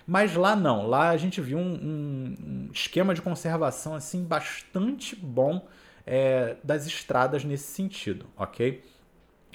Mas 0.10 0.34
lá 0.34 0.56
não, 0.56 0.88
lá 0.88 1.10
a 1.10 1.18
gente 1.18 1.40
viu 1.40 1.60
um, 1.60 1.72
um, 1.72 2.70
esquema 2.74 3.14
de 3.14 3.22
conservação 3.22 3.94
assim 3.94 4.24
bastante 4.24 5.16
bom 5.16 5.68
é, 6.04 6.56
das 6.64 6.88
estradas 6.88 7.44
nesse 7.44 7.72
sentido, 7.72 8.26
ok? 8.36 8.84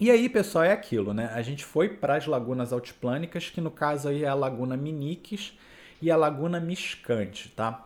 E 0.01 0.12
aí, 0.12 0.29
pessoal, 0.29 0.62
é 0.62 0.71
aquilo, 0.71 1.12
né? 1.12 1.29
A 1.35 1.43
gente 1.43 1.64
foi 1.64 1.88
para 1.88 2.14
as 2.14 2.29
lagunas 2.29 2.73
altiplânicas, 2.73 3.51
que 3.51 3.61
no 3.61 3.69
caso 3.69 4.07
aí 4.07 4.23
é 4.23 4.29
a 4.29 4.35
Laguna 4.35 4.77
Miniques 4.77 5.59
e 6.01 6.09
a 6.09 6.17
Laguna 6.17 6.61
Miscante, 6.61 7.49
tá? 7.49 7.85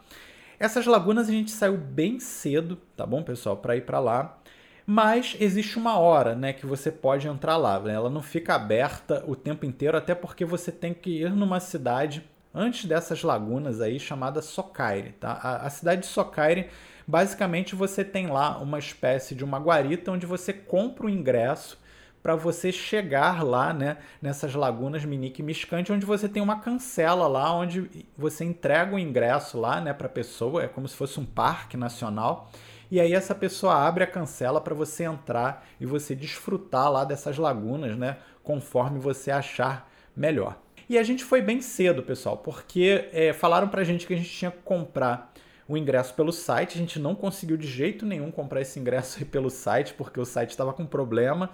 Essas 0.60 0.84
lagunas 0.84 1.26
a 1.26 1.32
gente 1.32 1.50
saiu 1.50 1.78
bem 1.78 2.20
cedo, 2.20 2.76
tá 2.94 3.06
bom, 3.06 3.22
pessoal, 3.22 3.56
para 3.56 3.76
ir 3.76 3.86
para 3.86 3.98
lá. 3.98 4.38
Mas 4.84 5.38
existe 5.40 5.78
uma 5.78 5.98
hora, 5.98 6.34
né, 6.34 6.52
que 6.52 6.66
você 6.66 6.92
pode 6.92 7.26
entrar 7.26 7.56
lá. 7.56 7.80
Né? 7.80 7.94
Ela 7.94 8.10
não 8.10 8.22
fica 8.22 8.54
aberta 8.54 9.24
o 9.26 9.34
tempo 9.34 9.64
inteiro, 9.64 9.96
até 9.96 10.14
porque 10.14 10.44
você 10.44 10.70
tem 10.70 10.92
que 10.92 11.22
ir 11.22 11.30
numa 11.30 11.60
cidade 11.60 12.22
antes 12.54 12.84
dessas 12.84 13.22
lagunas 13.22 13.80
aí 13.80 13.98
chamada 13.98 14.42
Socaire, 14.42 15.12
tá? 15.12 15.38
A, 15.42 15.66
a, 15.66 15.70
cidade 15.70 16.02
de 16.02 16.06
Socaire, 16.06 16.68
basicamente 17.06 17.74
você 17.74 18.04
tem 18.04 18.26
lá 18.26 18.58
uma 18.58 18.78
espécie 18.78 19.34
de 19.34 19.44
uma 19.44 19.58
guarita 19.58 20.10
onde 20.10 20.26
você 20.26 20.52
compra 20.52 21.06
o 21.06 21.10
ingresso 21.10 21.78
para 22.22 22.34
você 22.34 22.72
chegar 22.72 23.44
lá, 23.44 23.72
né, 23.72 23.98
nessas 24.20 24.54
lagunas 24.54 25.04
Minique 25.04 25.40
e 25.40 25.44
Miscante, 25.44 25.92
onde 25.92 26.04
você 26.04 26.28
tem 26.28 26.42
uma 26.42 26.60
cancela 26.60 27.28
lá, 27.28 27.52
onde 27.54 27.88
você 28.16 28.44
entrega 28.44 28.94
o 28.94 28.98
ingresso 28.98 29.58
lá, 29.58 29.80
né, 29.80 29.94
para 29.94 30.08
pessoa, 30.08 30.64
é 30.64 30.68
como 30.68 30.88
se 30.88 30.96
fosse 30.96 31.20
um 31.20 31.24
parque 31.24 31.76
nacional, 31.76 32.50
E 32.90 33.00
aí 33.00 33.12
essa 33.12 33.34
pessoa 33.34 33.74
abre 33.86 34.02
a 34.04 34.06
cancela 34.06 34.62
para 34.62 34.74
você 34.74 35.04
entrar 35.04 35.66
e 35.78 35.84
você 35.84 36.14
desfrutar 36.14 36.90
lá 36.90 37.04
dessas 37.04 37.36
lagunas, 37.36 37.98
né? 37.98 38.16
Conforme 38.42 38.98
você 38.98 39.30
achar 39.30 39.90
melhor. 40.16 40.56
E 40.88 40.96
a 40.96 41.02
gente 41.02 41.22
foi 41.22 41.42
bem 41.42 41.60
cedo, 41.60 42.02
pessoal, 42.02 42.38
porque 42.38 43.08
é, 43.12 43.32
falaram 43.32 43.68
pra 43.68 43.84
gente 43.84 44.06
que 44.06 44.14
a 44.14 44.16
gente 44.16 44.30
tinha 44.30 44.50
que 44.50 44.62
comprar 44.64 45.32
o 45.68 45.76
ingresso 45.76 46.14
pelo 46.14 46.32
site. 46.32 46.76
A 46.76 46.80
gente 46.80 46.98
não 46.98 47.14
conseguiu 47.14 47.56
de 47.56 47.66
jeito 47.66 48.06
nenhum 48.06 48.30
comprar 48.30 48.62
esse 48.62 48.80
ingresso 48.80 49.24
pelo 49.26 49.50
site, 49.50 49.92
porque 49.94 50.18
o 50.18 50.24
site 50.24 50.50
estava 50.50 50.72
com 50.72 50.86
problema. 50.86 51.50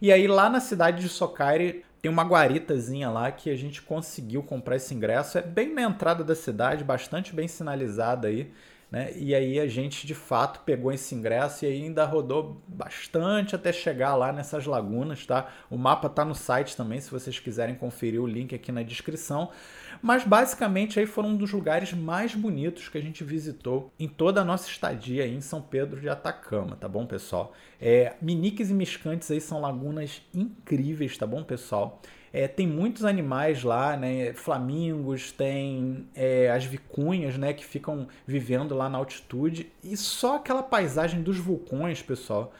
E 0.00 0.10
aí 0.10 0.26
lá 0.26 0.48
na 0.48 0.60
cidade 0.60 1.02
de 1.02 1.08
Socaire 1.08 1.84
tem 2.00 2.10
uma 2.10 2.22
guaritazinha 2.22 3.10
lá 3.10 3.30
que 3.30 3.50
a 3.50 3.56
gente 3.56 3.82
conseguiu 3.82 4.42
comprar 4.42 4.76
esse 4.76 4.94
ingresso. 4.94 5.36
É 5.36 5.42
bem 5.42 5.74
na 5.74 5.82
entrada 5.82 6.24
da 6.24 6.34
cidade, 6.34 6.82
bastante 6.82 7.34
bem 7.34 7.46
sinalizada 7.46 8.28
aí. 8.28 8.50
Né? 8.90 9.12
E 9.16 9.34
aí 9.34 9.60
a 9.60 9.66
gente 9.66 10.06
de 10.06 10.14
fato 10.14 10.60
pegou 10.60 10.90
esse 10.90 11.14
ingresso 11.14 11.66
e 11.66 11.68
ainda 11.68 12.06
rodou 12.06 12.62
bastante 12.66 13.54
até 13.54 13.70
chegar 13.70 14.14
lá 14.14 14.32
nessas 14.32 14.64
lagunas, 14.64 15.26
tá? 15.26 15.48
O 15.70 15.76
mapa 15.76 16.08
tá 16.08 16.24
no 16.24 16.34
site 16.34 16.74
também, 16.74 16.98
se 16.98 17.10
vocês 17.10 17.38
quiserem 17.38 17.74
conferir 17.74 18.22
o 18.22 18.26
link 18.26 18.54
aqui 18.54 18.72
na 18.72 18.82
descrição. 18.82 19.50
Mas 20.00 20.24
basicamente 20.24 20.98
aí 20.98 21.04
foram 21.04 21.30
um 21.30 21.36
dos 21.36 21.52
lugares 21.52 21.92
mais 21.92 22.34
bonitos 22.34 22.88
que 22.88 22.96
a 22.96 23.02
gente 23.02 23.22
visitou 23.22 23.92
em 23.98 24.08
toda 24.08 24.40
a 24.40 24.44
nossa 24.44 24.70
estadia 24.70 25.24
aí 25.24 25.34
em 25.34 25.40
São 25.42 25.60
Pedro 25.60 26.00
de 26.00 26.08
Atacama, 26.08 26.74
tá 26.76 26.88
bom, 26.88 27.04
pessoal? 27.04 27.52
É, 27.78 28.14
Miniques 28.22 28.70
e 28.70 28.74
Miscantes 28.74 29.30
aí 29.30 29.40
são 29.40 29.60
lagunas 29.60 30.22
incríveis, 30.32 31.18
tá 31.18 31.26
bom, 31.26 31.44
pessoal? 31.44 32.00
É, 32.32 32.46
tem 32.46 32.66
muitos 32.66 33.04
animais 33.04 33.62
lá, 33.62 33.96
né? 33.96 34.32
Flamingos, 34.34 35.32
tem 35.32 36.06
é, 36.14 36.50
as 36.50 36.64
vicunhas, 36.64 37.36
né? 37.38 37.52
Que 37.52 37.64
ficam 37.64 38.06
vivendo 38.26 38.74
lá 38.74 38.88
na 38.88 38.98
altitude. 38.98 39.70
E 39.82 39.96
só 39.96 40.36
aquela 40.36 40.62
paisagem 40.62 41.22
dos 41.22 41.38
vulcões, 41.38 42.02
pessoal, 42.02 42.52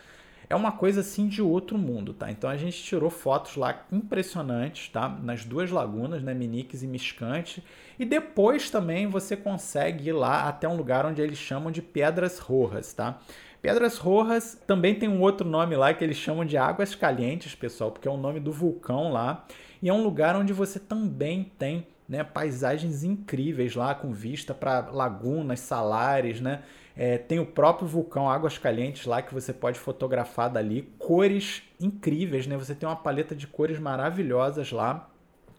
é 0.50 0.56
uma 0.56 0.72
coisa 0.72 1.00
assim 1.02 1.28
de 1.28 1.42
outro 1.42 1.76
mundo, 1.76 2.14
tá? 2.14 2.30
Então 2.30 2.48
a 2.48 2.56
gente 2.56 2.82
tirou 2.82 3.10
fotos 3.10 3.56
lá 3.56 3.84
impressionantes, 3.92 4.88
tá? 4.88 5.08
Nas 5.08 5.44
duas 5.44 5.70
lagunas, 5.70 6.22
né? 6.22 6.32
Miniques 6.32 6.82
e 6.82 6.86
Miscante. 6.86 7.62
E 7.98 8.04
depois 8.04 8.70
também 8.70 9.06
você 9.06 9.36
consegue 9.36 10.08
ir 10.08 10.12
lá 10.12 10.48
até 10.48 10.66
um 10.66 10.76
lugar 10.76 11.04
onde 11.04 11.20
eles 11.20 11.38
chamam 11.38 11.70
de 11.70 11.82
Pedras 11.82 12.38
Rojas, 12.38 12.94
tá? 12.94 13.20
Pedras 13.60 13.98
Rojas 13.98 14.60
também 14.66 14.94
tem 14.94 15.08
um 15.08 15.20
outro 15.20 15.48
nome 15.48 15.74
lá 15.76 15.92
que 15.92 16.04
eles 16.04 16.16
chamam 16.16 16.44
de 16.44 16.56
Águas 16.56 16.94
Calientes, 16.94 17.54
pessoal, 17.54 17.90
porque 17.90 18.06
é 18.06 18.10
o 18.10 18.16
nome 18.16 18.38
do 18.38 18.52
vulcão 18.52 19.12
lá. 19.12 19.44
E 19.82 19.88
é 19.88 19.92
um 19.92 20.02
lugar 20.02 20.36
onde 20.36 20.52
você 20.52 20.78
também 20.78 21.50
tem 21.58 21.86
né, 22.08 22.24
paisagens 22.24 23.04
incríveis 23.04 23.74
lá, 23.74 23.94
com 23.94 24.12
vista 24.12 24.54
para 24.54 24.88
lagunas, 24.90 25.60
salares, 25.60 26.40
né? 26.40 26.62
É, 26.96 27.16
tem 27.16 27.38
o 27.38 27.46
próprio 27.46 27.86
vulcão 27.86 28.28
Águas 28.28 28.58
Calientes 28.58 29.06
lá 29.06 29.22
que 29.22 29.32
você 29.32 29.52
pode 29.52 29.78
fotografar 29.78 30.50
dali. 30.50 30.82
Cores 30.98 31.62
incríveis, 31.80 32.46
né? 32.46 32.56
Você 32.56 32.74
tem 32.74 32.88
uma 32.88 32.96
paleta 32.96 33.36
de 33.36 33.46
cores 33.46 33.78
maravilhosas 33.78 34.72
lá. 34.72 35.08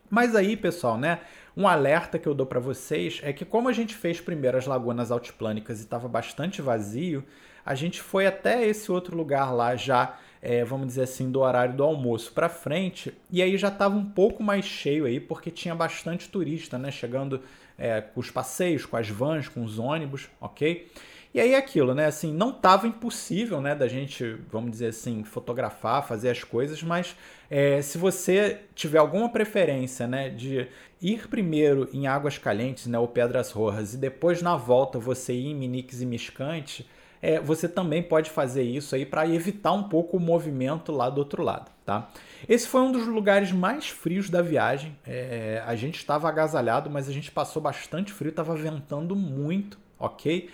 Mas 0.10 0.36
aí, 0.36 0.58
pessoal, 0.58 0.98
né? 0.98 1.20
Um 1.56 1.68
alerta 1.68 2.18
que 2.20 2.28
eu 2.28 2.34
dou 2.34 2.46
para 2.46 2.60
vocês 2.60 3.22
é 3.24 3.32
que 3.32 3.46
como 3.46 3.70
a 3.70 3.74
gente 3.74 3.96
fez 3.96 4.20
primeiro 4.20 4.58
as 4.58 4.66
lagunas 4.66 5.12
altiplânicas 5.12 5.80
e 5.80 5.84
estava 5.84 6.08
bastante 6.08 6.62
vazio, 6.62 7.24
a 7.66 7.76
gente 7.76 8.02
foi 8.02 8.26
até 8.28 8.66
esse 8.66 8.92
outro 8.92 9.16
lugar 9.16 9.54
lá 9.54 9.76
já, 9.76 10.18
é, 10.42 10.64
vamos 10.64 10.88
dizer 10.88 11.04
assim, 11.04 11.32
do 11.32 11.42
horário 11.42 11.76
do 11.76 11.84
almoço 11.84 12.32
para 12.32 12.50
frente, 12.50 13.14
e 13.30 13.42
aí 13.42 13.58
já 13.58 13.68
estava 13.68 13.96
um 13.96 14.06
pouco 14.06 14.42
mais 14.42 14.66
cheio 14.66 15.06
aí, 15.06 15.20
porque 15.20 15.52
tinha 15.52 15.76
bastante 15.76 16.30
turista, 16.30 16.78
né? 16.78 16.92
Chegando 16.92 17.42
é, 17.78 18.02
com 18.02 18.20
os 18.20 18.30
passeios, 18.32 18.86
com 18.86 18.98
as 18.98 19.10
vans, 19.10 19.48
com 19.48 19.64
os 19.64 19.80
ônibus, 19.80 20.30
ok? 20.40 20.90
E 21.32 21.40
aí 21.40 21.54
é 21.54 21.58
aquilo, 21.58 21.94
né? 21.94 22.08
Assim, 22.08 22.34
não 22.34 22.50
estava 22.50 22.88
impossível, 22.88 23.62
né, 23.62 23.76
da 23.76 23.88
gente, 23.88 24.36
vamos 24.52 24.72
dizer 24.72 24.88
assim, 24.88 25.24
fotografar, 25.24 26.08
fazer 26.08 26.32
as 26.32 26.44
coisas, 26.44 26.82
mas 26.82 27.16
é, 27.52 27.82
se 27.84 28.00
você 28.00 28.62
tiver 28.74 28.98
alguma 28.98 29.30
preferência, 29.30 30.08
né, 30.08 30.30
de 30.30 30.68
ir 31.00 31.28
primeiro 31.28 31.88
em 31.94 32.08
Águas 32.08 32.40
Calientes, 32.40 32.88
né, 32.88 32.98
ou 32.98 33.08
Pedras 33.08 33.52
Rojas, 33.52 33.94
e 33.94 33.98
depois 33.98 34.42
na 34.42 34.58
volta 34.58 34.98
você 34.98 35.34
ir 35.34 35.48
em 35.48 35.56
Minix 35.56 36.02
e 36.02 36.06
Miscante, 36.06 36.90
é, 37.22 37.40
você 37.40 37.68
também 37.68 38.02
pode 38.02 38.30
fazer 38.30 38.64
isso 38.64 38.96
aí 38.96 39.06
para 39.06 39.28
evitar 39.28 39.74
um 39.74 39.84
pouco 39.84 40.18
o 40.18 40.20
movimento 40.20 40.92
lá 40.92 41.10
do 41.10 41.20
outro 41.20 41.44
lado, 41.44 41.70
tá? 41.86 42.10
Esse 42.48 42.68
foi 42.68 42.82
um 42.82 42.92
dos 42.92 43.06
lugares 43.08 43.52
mais 43.52 43.90
frios 43.90 44.30
da 44.30 44.42
viagem. 44.42 44.96
É, 45.06 45.62
a 45.66 45.76
gente 45.76 45.98
estava 45.98 46.30
agasalhado, 46.30 46.90
mas 46.90 47.10
a 47.10 47.12
gente 47.12 47.32
passou 47.32 47.62
bastante 47.62 48.14
frio, 48.14 48.30
estava 48.30 48.56
ventando 48.56 49.16
muito, 49.16 49.78
ok? 50.00 50.50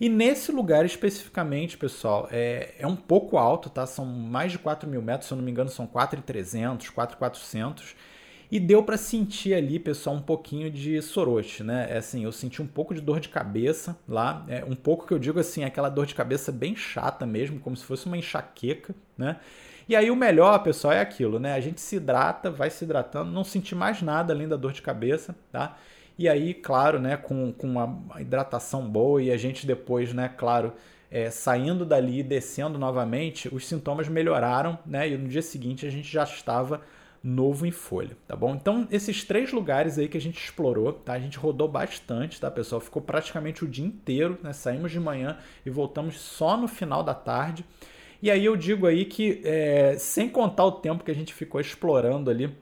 E 0.00 0.08
nesse 0.08 0.52
lugar 0.52 0.84
especificamente, 0.84 1.76
pessoal, 1.76 2.28
é, 2.30 2.74
é 2.78 2.86
um 2.86 2.94
pouco 2.94 3.36
alto, 3.36 3.68
tá? 3.68 3.84
São 3.86 4.04
mais 4.04 4.52
de 4.52 4.58
4 4.58 4.88
mil 4.88 5.02
metros, 5.02 5.26
se 5.26 5.34
eu 5.34 5.36
não 5.36 5.44
me 5.44 5.50
engano, 5.50 5.68
são 5.70 5.86
4,300, 5.86 6.90
4,400. 6.90 7.96
E 8.50 8.58
deu 8.58 8.82
para 8.82 8.96
sentir 8.96 9.52
ali, 9.52 9.78
pessoal, 9.78 10.16
um 10.16 10.22
pouquinho 10.22 10.70
de 10.70 11.02
sorote, 11.02 11.62
né? 11.62 11.86
É 11.90 11.98
assim, 11.98 12.24
eu 12.24 12.32
senti 12.32 12.62
um 12.62 12.66
pouco 12.66 12.94
de 12.94 13.00
dor 13.00 13.20
de 13.20 13.28
cabeça 13.28 13.98
lá, 14.08 14.44
é 14.48 14.64
um 14.64 14.74
pouco 14.74 15.06
que 15.06 15.12
eu 15.12 15.18
digo 15.18 15.38
assim, 15.38 15.64
aquela 15.64 15.90
dor 15.90 16.06
de 16.06 16.14
cabeça 16.14 16.50
bem 16.50 16.74
chata 16.74 17.26
mesmo, 17.26 17.60
como 17.60 17.76
se 17.76 17.84
fosse 17.84 18.06
uma 18.06 18.16
enxaqueca, 18.16 18.94
né? 19.18 19.36
E 19.86 19.94
aí 19.94 20.10
o 20.10 20.16
melhor, 20.16 20.58
pessoal, 20.62 20.94
é 20.94 21.00
aquilo, 21.00 21.38
né? 21.38 21.52
A 21.52 21.60
gente 21.60 21.80
se 21.80 21.96
hidrata, 21.96 22.50
vai 22.50 22.70
se 22.70 22.84
hidratando, 22.84 23.30
não 23.30 23.44
sentir 23.44 23.74
mais 23.74 24.00
nada 24.00 24.32
além 24.32 24.48
da 24.48 24.56
dor 24.56 24.72
de 24.72 24.80
cabeça, 24.80 25.36
tá? 25.52 25.76
E 26.18 26.28
aí, 26.28 26.52
claro, 26.54 26.98
né, 26.98 27.16
com, 27.16 27.52
com 27.52 27.66
uma 27.66 28.20
hidratação 28.20 28.88
boa 28.88 29.22
e 29.22 29.30
a 29.30 29.36
gente 29.36 29.66
depois, 29.66 30.12
né, 30.12 30.28
claro, 30.36 30.72
é, 31.10 31.30
saindo 31.30 31.84
dali 31.86 32.20
e 32.20 32.22
descendo 32.22 32.78
novamente, 32.78 33.48
os 33.54 33.66
sintomas 33.66 34.08
melhoraram, 34.08 34.78
né? 34.84 35.08
E 35.08 35.16
no 35.16 35.28
dia 35.28 35.42
seguinte 35.42 35.86
a 35.86 35.90
gente 35.90 36.10
já 36.10 36.24
estava 36.24 36.80
novo 37.28 37.66
em 37.66 37.70
folha, 37.70 38.16
tá 38.26 38.34
bom? 38.34 38.54
Então, 38.54 38.88
esses 38.90 39.22
três 39.22 39.52
lugares 39.52 39.98
aí 39.98 40.08
que 40.08 40.16
a 40.16 40.20
gente 40.20 40.42
explorou, 40.42 40.92
tá? 40.92 41.12
A 41.12 41.18
gente 41.18 41.38
rodou 41.38 41.68
bastante, 41.68 42.40
tá, 42.40 42.50
pessoal? 42.50 42.80
Ficou 42.80 43.02
praticamente 43.02 43.64
o 43.64 43.68
dia 43.68 43.84
inteiro, 43.84 44.38
né? 44.42 44.52
Saímos 44.52 44.90
de 44.90 44.98
manhã 44.98 45.36
e 45.64 45.70
voltamos 45.70 46.18
só 46.18 46.56
no 46.56 46.66
final 46.66 47.02
da 47.02 47.14
tarde. 47.14 47.64
E 48.22 48.30
aí 48.30 48.44
eu 48.44 48.56
digo 48.56 48.86
aí 48.86 49.04
que, 49.04 49.42
é, 49.44 49.96
sem 49.98 50.28
contar 50.28 50.64
o 50.64 50.72
tempo 50.72 51.04
que 51.04 51.10
a 51.10 51.14
gente 51.14 51.34
ficou 51.34 51.60
explorando 51.60 52.30
ali 52.30 52.56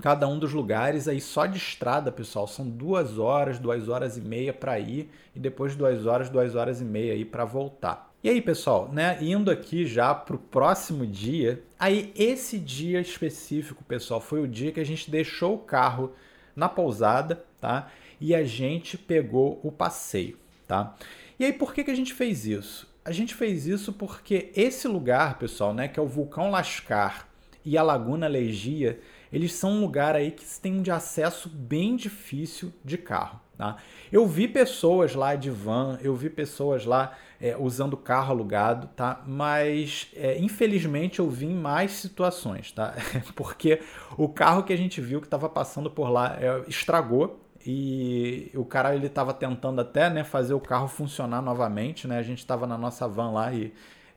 cada 0.00 0.28
um 0.28 0.38
dos 0.38 0.52
lugares, 0.52 1.08
aí 1.08 1.20
só 1.20 1.46
de 1.46 1.56
estrada, 1.56 2.12
pessoal, 2.12 2.46
são 2.46 2.68
duas 2.68 3.18
horas, 3.18 3.58
duas 3.58 3.88
horas 3.88 4.16
e 4.16 4.20
meia 4.20 4.52
para 4.52 4.78
ir 4.78 5.08
e 5.34 5.40
depois 5.40 5.74
duas 5.74 6.04
horas, 6.04 6.28
duas 6.28 6.54
horas 6.54 6.80
e 6.80 6.84
meia 6.84 7.12
aí 7.14 7.24
para 7.24 7.44
voltar. 7.44 8.13
E 8.24 8.30
aí, 8.30 8.40
pessoal, 8.40 8.90
né, 8.90 9.18
indo 9.20 9.50
aqui 9.50 9.84
já 9.84 10.14
para 10.14 10.34
o 10.34 10.38
próximo 10.38 11.06
dia, 11.06 11.62
aí 11.78 12.10
esse 12.16 12.58
dia 12.58 12.98
específico, 12.98 13.84
pessoal, 13.84 14.18
foi 14.18 14.40
o 14.40 14.48
dia 14.48 14.72
que 14.72 14.80
a 14.80 14.84
gente 14.84 15.10
deixou 15.10 15.56
o 15.56 15.58
carro 15.58 16.10
na 16.56 16.66
pousada, 16.66 17.44
tá? 17.60 17.90
E 18.18 18.34
a 18.34 18.42
gente 18.42 18.96
pegou 18.96 19.60
o 19.62 19.70
passeio, 19.70 20.38
tá? 20.66 20.96
E 21.38 21.44
aí, 21.44 21.52
por 21.52 21.74
que, 21.74 21.84
que 21.84 21.90
a 21.90 21.94
gente 21.94 22.14
fez 22.14 22.46
isso? 22.46 22.90
A 23.04 23.12
gente 23.12 23.34
fez 23.34 23.66
isso 23.66 23.92
porque 23.92 24.50
esse 24.56 24.88
lugar, 24.88 25.38
pessoal, 25.38 25.74
né, 25.74 25.86
que 25.86 26.00
é 26.00 26.02
o 26.02 26.08
vulcão 26.08 26.50
Lascar 26.50 27.28
e 27.62 27.76
a 27.76 27.82
Laguna 27.82 28.26
Legia, 28.26 29.00
eles 29.30 29.52
são 29.52 29.72
um 29.72 29.80
lugar 29.82 30.16
aí 30.16 30.30
que 30.30 30.46
tem 30.62 30.72
um 30.72 30.80
de 30.80 30.90
acesso 30.90 31.46
bem 31.50 31.94
difícil 31.94 32.72
de 32.82 32.96
carro. 32.96 33.38
Tá? 33.56 33.76
Eu 34.10 34.26
vi 34.26 34.48
pessoas 34.48 35.14
lá 35.14 35.36
de 35.36 35.50
van, 35.50 35.98
eu 36.02 36.14
vi 36.14 36.30
pessoas 36.30 36.84
lá 36.84 37.16
é, 37.44 37.54
usando 37.58 37.94
carro 37.94 38.30
alugado, 38.30 38.88
tá? 38.96 39.22
Mas 39.26 40.08
é, 40.16 40.38
infelizmente 40.38 41.18
eu 41.18 41.28
vi 41.28 41.44
em 41.44 41.54
mais 41.54 41.90
situações, 41.90 42.72
tá? 42.72 42.94
Porque 43.36 43.82
o 44.16 44.30
carro 44.30 44.62
que 44.62 44.72
a 44.72 44.76
gente 44.76 44.98
viu 44.98 45.20
que 45.20 45.26
estava 45.26 45.46
passando 45.46 45.90
por 45.90 46.08
lá 46.08 46.38
é, 46.40 46.64
estragou 46.66 47.38
e 47.66 48.50
o 48.54 48.64
cara 48.64 48.96
ele 48.96 49.08
estava 49.08 49.34
tentando 49.34 49.78
até 49.78 50.08
né, 50.08 50.24
fazer 50.24 50.54
o 50.54 50.60
carro 50.60 50.88
funcionar 50.88 51.42
novamente, 51.42 52.08
né? 52.08 52.16
A 52.16 52.22
gente 52.22 52.38
estava 52.38 52.66
na 52.66 52.78
nossa 52.78 53.06
van 53.06 53.30
lá 53.30 53.52
e 53.52 53.74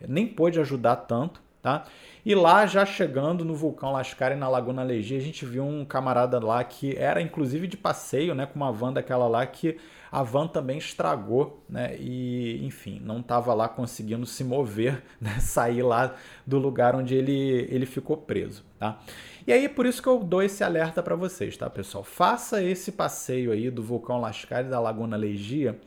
nem 0.08 0.26
pôde 0.26 0.58
ajudar 0.62 0.96
tanto, 0.96 1.42
tá? 1.68 1.84
E 2.26 2.34
lá, 2.34 2.66
já 2.66 2.86
chegando 2.86 3.44
no 3.44 3.54
vulcão 3.54 3.92
Lascar 3.92 4.32
e 4.32 4.36
na 4.36 4.48
Laguna 4.48 4.84
Legia, 4.84 5.18
a 5.18 5.22
gente 5.22 5.46
viu 5.46 5.66
um 5.66 5.84
camarada 5.84 6.40
lá 6.40 6.64
que 6.64 6.96
era 6.96 7.22
inclusive 7.22 7.68
de 7.68 7.76
passeio, 7.76 8.34
né, 8.34 8.46
com 8.46 8.56
uma 8.56 8.72
van 8.72 8.94
daquela 8.94 9.28
lá 9.28 9.46
que 9.46 9.78
a 10.10 10.24
van 10.24 10.48
também 10.48 10.78
estragou, 10.78 11.62
né, 11.70 11.98
e 12.00 12.66
enfim, 12.66 13.02
não 13.04 13.20
estava 13.20 13.54
lá 13.54 13.68
conseguindo 13.68 14.26
se 14.26 14.46
mover, 14.46 15.04
né, 15.20 15.40
sair 15.42 15.82
lá 15.82 16.16
do 16.46 16.58
lugar 16.58 16.96
onde 16.96 17.16
ele, 17.16 17.68
ele 17.70 17.86
ficou 17.86 18.16
preso, 18.16 18.64
tá? 18.80 19.00
E 19.46 19.52
aí, 19.52 19.68
por 19.68 19.86
isso 19.86 20.02
que 20.02 20.08
eu 20.08 20.22
dou 20.24 20.42
esse 20.42 20.64
alerta 20.64 21.04
para 21.04 21.16
vocês, 21.16 21.56
tá, 21.56 21.70
pessoal? 21.70 22.04
Faça 22.04 22.62
esse 22.62 22.94
passeio 22.94 23.52
aí 23.52 23.70
do 23.70 23.84
vulcão 23.84 24.20
Lascar 24.20 24.66
e 24.66 24.70
da 24.70 24.80
Laguna 24.80 25.16
Legia 25.16 25.78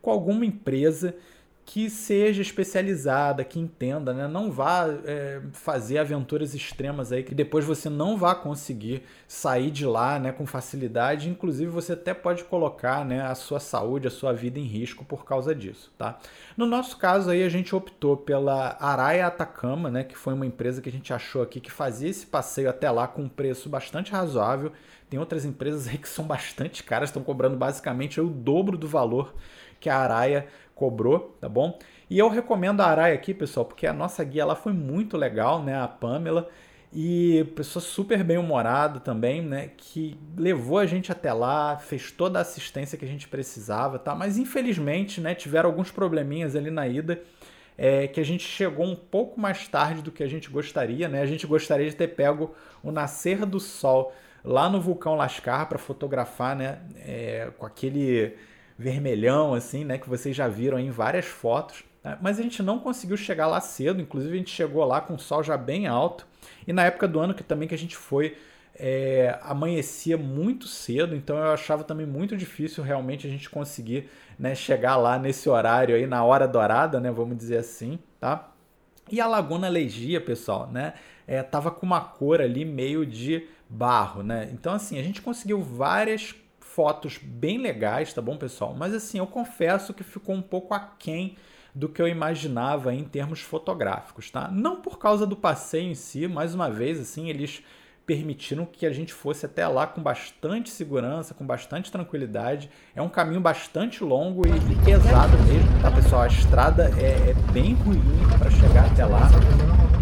com 0.00 0.10
alguma 0.10 0.44
empresa 0.44 1.14
que 1.72 1.88
seja 1.88 2.42
especializada, 2.42 3.44
que 3.44 3.60
entenda, 3.60 4.12
né? 4.12 4.26
Não 4.26 4.50
vá 4.50 4.88
é, 5.04 5.40
fazer 5.52 5.98
aventuras 5.98 6.52
extremas 6.52 7.12
aí 7.12 7.22
que 7.22 7.32
depois 7.32 7.64
você 7.64 7.88
não 7.88 8.16
vai 8.16 8.34
conseguir 8.34 9.04
sair 9.28 9.70
de 9.70 9.86
lá, 9.86 10.18
né, 10.18 10.32
com 10.32 10.44
facilidade. 10.44 11.30
Inclusive 11.30 11.70
você 11.70 11.92
até 11.92 12.12
pode 12.12 12.42
colocar, 12.42 13.04
né, 13.04 13.22
a 13.22 13.36
sua 13.36 13.60
saúde, 13.60 14.08
a 14.08 14.10
sua 14.10 14.32
vida 14.32 14.58
em 14.58 14.64
risco 14.64 15.04
por 15.04 15.24
causa 15.24 15.54
disso, 15.54 15.92
tá? 15.96 16.18
No 16.56 16.66
nosso 16.66 16.98
caso 16.98 17.30
aí 17.30 17.44
a 17.44 17.48
gente 17.48 17.72
optou 17.72 18.16
pela 18.16 18.76
Araia 18.80 19.28
Atacama, 19.28 19.92
né, 19.92 20.02
que 20.02 20.18
foi 20.18 20.34
uma 20.34 20.46
empresa 20.46 20.82
que 20.82 20.88
a 20.88 20.92
gente 20.92 21.12
achou 21.12 21.40
aqui 21.40 21.60
que 21.60 21.70
fazia 21.70 22.10
esse 22.10 22.26
passeio 22.26 22.68
até 22.68 22.90
lá 22.90 23.06
com 23.06 23.22
um 23.22 23.28
preço 23.28 23.68
bastante 23.68 24.10
razoável. 24.10 24.72
Tem 25.08 25.20
outras 25.20 25.44
empresas 25.44 25.86
aí 25.86 25.98
que 25.98 26.08
são 26.08 26.24
bastante 26.24 26.82
caras, 26.82 27.10
estão 27.10 27.22
cobrando 27.22 27.56
basicamente 27.56 28.20
o 28.20 28.26
dobro 28.26 28.76
do 28.76 28.88
valor 28.88 29.32
que 29.80 29.88
a 29.88 29.96
Araia 29.96 30.46
cobrou, 30.80 31.36
tá 31.38 31.46
bom? 31.46 31.78
E 32.08 32.18
eu 32.18 32.30
recomendo 32.30 32.80
a 32.80 32.86
Araia 32.86 33.14
aqui, 33.14 33.34
pessoal, 33.34 33.66
porque 33.66 33.86
a 33.86 33.92
nossa 33.92 34.24
guia 34.24 34.40
ela 34.40 34.56
foi 34.56 34.72
muito 34.72 35.18
legal, 35.18 35.62
né? 35.62 35.78
A 35.78 35.86
Pamela. 35.86 36.48
E 36.90 37.44
pessoa 37.54 37.82
super 37.82 38.24
bem 38.24 38.38
humorada 38.38 38.98
também, 38.98 39.42
né? 39.42 39.72
Que 39.76 40.18
levou 40.34 40.78
a 40.78 40.86
gente 40.86 41.12
até 41.12 41.34
lá, 41.34 41.76
fez 41.76 42.10
toda 42.10 42.38
a 42.38 42.42
assistência 42.42 42.96
que 42.96 43.04
a 43.04 43.08
gente 43.08 43.28
precisava, 43.28 43.98
tá? 43.98 44.14
Mas 44.14 44.38
infelizmente, 44.38 45.20
né? 45.20 45.34
Tiveram 45.34 45.68
alguns 45.68 45.90
probleminhas 45.90 46.56
ali 46.56 46.70
na 46.70 46.88
ida. 46.88 47.22
É, 47.76 48.06
que 48.08 48.20
a 48.20 48.24
gente 48.24 48.44
chegou 48.44 48.84
um 48.84 48.96
pouco 48.96 49.40
mais 49.40 49.66
tarde 49.68 50.02
do 50.02 50.10
que 50.10 50.22
a 50.22 50.28
gente 50.28 50.50
gostaria, 50.50 51.08
né? 51.08 51.20
A 51.20 51.26
gente 51.26 51.46
gostaria 51.46 51.88
de 51.88 51.96
ter 51.96 52.08
pego 52.08 52.54
o 52.82 52.90
nascer 52.90 53.46
do 53.46 53.60
sol 53.60 54.12
lá 54.44 54.68
no 54.68 54.80
vulcão 54.80 55.14
Lascar 55.14 55.66
para 55.66 55.78
fotografar, 55.78 56.56
né? 56.56 56.78
É, 56.96 57.50
com 57.56 57.66
aquele 57.66 58.34
vermelhão, 58.80 59.52
assim, 59.52 59.84
né? 59.84 59.98
Que 59.98 60.08
vocês 60.08 60.34
já 60.34 60.48
viram 60.48 60.78
em 60.78 60.90
várias 60.90 61.26
fotos. 61.26 61.84
Né? 62.02 62.16
Mas 62.22 62.38
a 62.38 62.42
gente 62.42 62.62
não 62.62 62.78
conseguiu 62.78 63.16
chegar 63.16 63.46
lá 63.46 63.60
cedo, 63.60 64.00
inclusive 64.00 64.32
a 64.34 64.38
gente 64.38 64.50
chegou 64.50 64.82
lá 64.84 65.02
com 65.02 65.14
o 65.14 65.18
sol 65.18 65.42
já 65.42 65.56
bem 65.56 65.86
alto. 65.86 66.26
E 66.66 66.72
na 66.72 66.84
época 66.84 67.06
do 67.06 67.20
ano 67.20 67.34
que 67.34 67.42
também 67.42 67.68
que 67.68 67.74
a 67.74 67.78
gente 67.78 67.94
foi, 67.94 68.38
é, 68.74 69.38
amanhecia 69.42 70.16
muito 70.16 70.66
cedo, 70.66 71.14
então 71.14 71.36
eu 71.36 71.52
achava 71.52 71.84
também 71.84 72.06
muito 72.06 72.34
difícil 72.34 72.82
realmente 72.82 73.26
a 73.26 73.30
gente 73.30 73.50
conseguir 73.50 74.08
né, 74.38 74.54
chegar 74.54 74.96
lá 74.96 75.18
nesse 75.18 75.50
horário 75.50 75.94
aí, 75.94 76.06
na 76.06 76.24
hora 76.24 76.48
dourada, 76.48 76.98
né? 76.98 77.10
Vamos 77.10 77.36
dizer 77.36 77.58
assim, 77.58 77.98
tá? 78.18 78.50
E 79.12 79.20
a 79.20 79.26
Laguna 79.26 79.68
Legia, 79.68 80.22
pessoal, 80.22 80.68
né? 80.68 80.94
É, 81.26 81.42
tava 81.42 81.70
com 81.70 81.84
uma 81.84 82.00
cor 82.00 82.40
ali 82.40 82.64
meio 82.64 83.04
de 83.04 83.46
barro, 83.68 84.22
né? 84.22 84.48
Então, 84.54 84.72
assim, 84.72 84.98
a 84.98 85.02
gente 85.02 85.20
conseguiu 85.20 85.60
várias 85.60 86.34
fotos 86.80 87.18
bem 87.22 87.58
legais, 87.58 88.10
tá 88.14 88.22
bom, 88.22 88.38
pessoal? 88.38 88.74
Mas 88.74 88.94
assim, 88.94 89.18
eu 89.18 89.26
confesso 89.26 89.92
que 89.92 90.02
ficou 90.02 90.34
um 90.34 90.40
pouco 90.40 90.72
aquém 90.72 91.36
do 91.74 91.90
que 91.90 92.00
eu 92.00 92.08
imaginava 92.08 92.94
em 92.94 93.04
termos 93.04 93.42
fotográficos, 93.42 94.30
tá? 94.30 94.48
Não 94.50 94.80
por 94.80 94.98
causa 94.98 95.26
do 95.26 95.36
passeio 95.36 95.90
em 95.90 95.94
si, 95.94 96.26
mais 96.26 96.54
uma 96.54 96.70
vez, 96.70 96.98
assim, 96.98 97.28
eles 97.28 97.62
permitiram 98.06 98.64
que 98.64 98.86
a 98.86 98.92
gente 98.92 99.12
fosse 99.12 99.44
até 99.44 99.68
lá 99.68 99.86
com 99.86 100.02
bastante 100.02 100.70
segurança, 100.70 101.34
com 101.34 101.44
bastante 101.44 101.92
tranquilidade. 101.92 102.70
É 102.96 103.02
um 103.02 103.10
caminho 103.10 103.42
bastante 103.42 104.02
longo 104.02 104.46
e, 104.46 104.50
pesado 104.82 105.36
mesmo, 105.44 105.82
tá, 105.82 105.90
pessoal? 105.90 106.22
A 106.22 106.28
estrada 106.28 106.90
é, 106.98 107.30
é 107.30 107.34
bem 107.52 107.74
ruim 107.74 108.00
para 108.38 108.50
chegar 108.50 108.86
até 108.86 109.04
lá. 109.04 109.28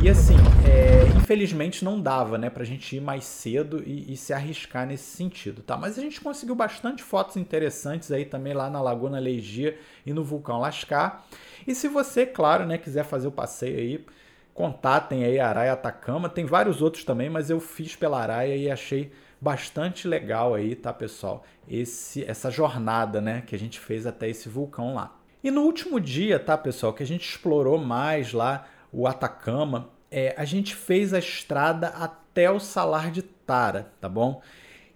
E 0.00 0.08
assim, 0.08 0.37
é, 0.64 1.08
infelizmente 1.16 1.84
não 1.84 2.00
dava, 2.00 2.38
né, 2.38 2.48
pra 2.48 2.62
gente 2.62 2.94
ir 2.94 3.00
mais 3.00 3.24
cedo 3.24 3.82
e, 3.84 4.12
e, 4.12 4.16
se 4.16 4.32
arriscar 4.32 4.87
nesse 4.87 5.16
sentido, 5.16 5.61
tá? 5.61 5.76
Mas 5.76 5.98
a 5.98 6.00
gente 6.00 6.20
conseguiu 6.20 6.54
bastante 6.54 7.02
fotos 7.02 7.37
interessantes 7.37 8.12
aí 8.12 8.24
também 8.24 8.54
lá 8.54 8.70
na 8.70 8.80
Laguna 8.80 9.18
Legia 9.18 9.76
e 10.06 10.12
no 10.12 10.22
Vulcão 10.22 10.61
Lascar. 10.61 11.26
E 11.66 11.74
se 11.74 11.88
você, 11.88 12.24
claro, 12.24 12.64
né, 12.64 12.78
quiser 12.78 13.04
fazer 13.04 13.26
o 13.26 13.32
passeio 13.32 13.76
aí, 13.76 14.06
contatem 14.54 15.24
aí 15.24 15.40
a 15.40 15.48
Araia 15.48 15.72
Atacama. 15.72 16.28
Tem 16.28 16.44
vários 16.44 16.80
outros 16.80 17.04
também, 17.04 17.28
mas 17.28 17.50
eu 17.50 17.58
fiz 17.58 17.96
pela 17.96 18.22
Araia 18.22 18.56
e 18.56 18.70
achei 18.70 19.11
bastante 19.40 20.06
legal 20.06 20.54
aí, 20.54 20.76
tá, 20.76 20.92
pessoal? 20.92 21.44
Esse, 21.68 22.24
essa 22.24 22.52
jornada, 22.52 23.20
né, 23.20 23.42
que 23.44 23.54
a 23.54 23.58
gente 23.58 23.80
fez 23.80 24.06
até 24.06 24.28
esse 24.28 24.48
vulcão 24.48 24.94
lá. 24.94 25.16
E 25.42 25.50
no 25.50 25.62
último 25.62 26.00
dia, 26.00 26.38
tá, 26.38 26.56
pessoal, 26.56 26.92
que 26.92 27.02
a 27.02 27.06
gente 27.06 27.28
explorou 27.28 27.78
mais 27.78 28.32
lá 28.32 28.64
o 28.92 29.07
Atacama, 29.07 29.90
é, 30.11 30.35
a 30.37 30.44
gente 30.44 30.74
fez 30.74 31.12
a 31.12 31.18
estrada 31.18 31.88
até 31.88 32.51
o 32.51 32.59
Salar 32.59 33.11
de 33.11 33.22
Tara, 33.22 33.92
tá 34.01 34.09
bom? 34.09 34.40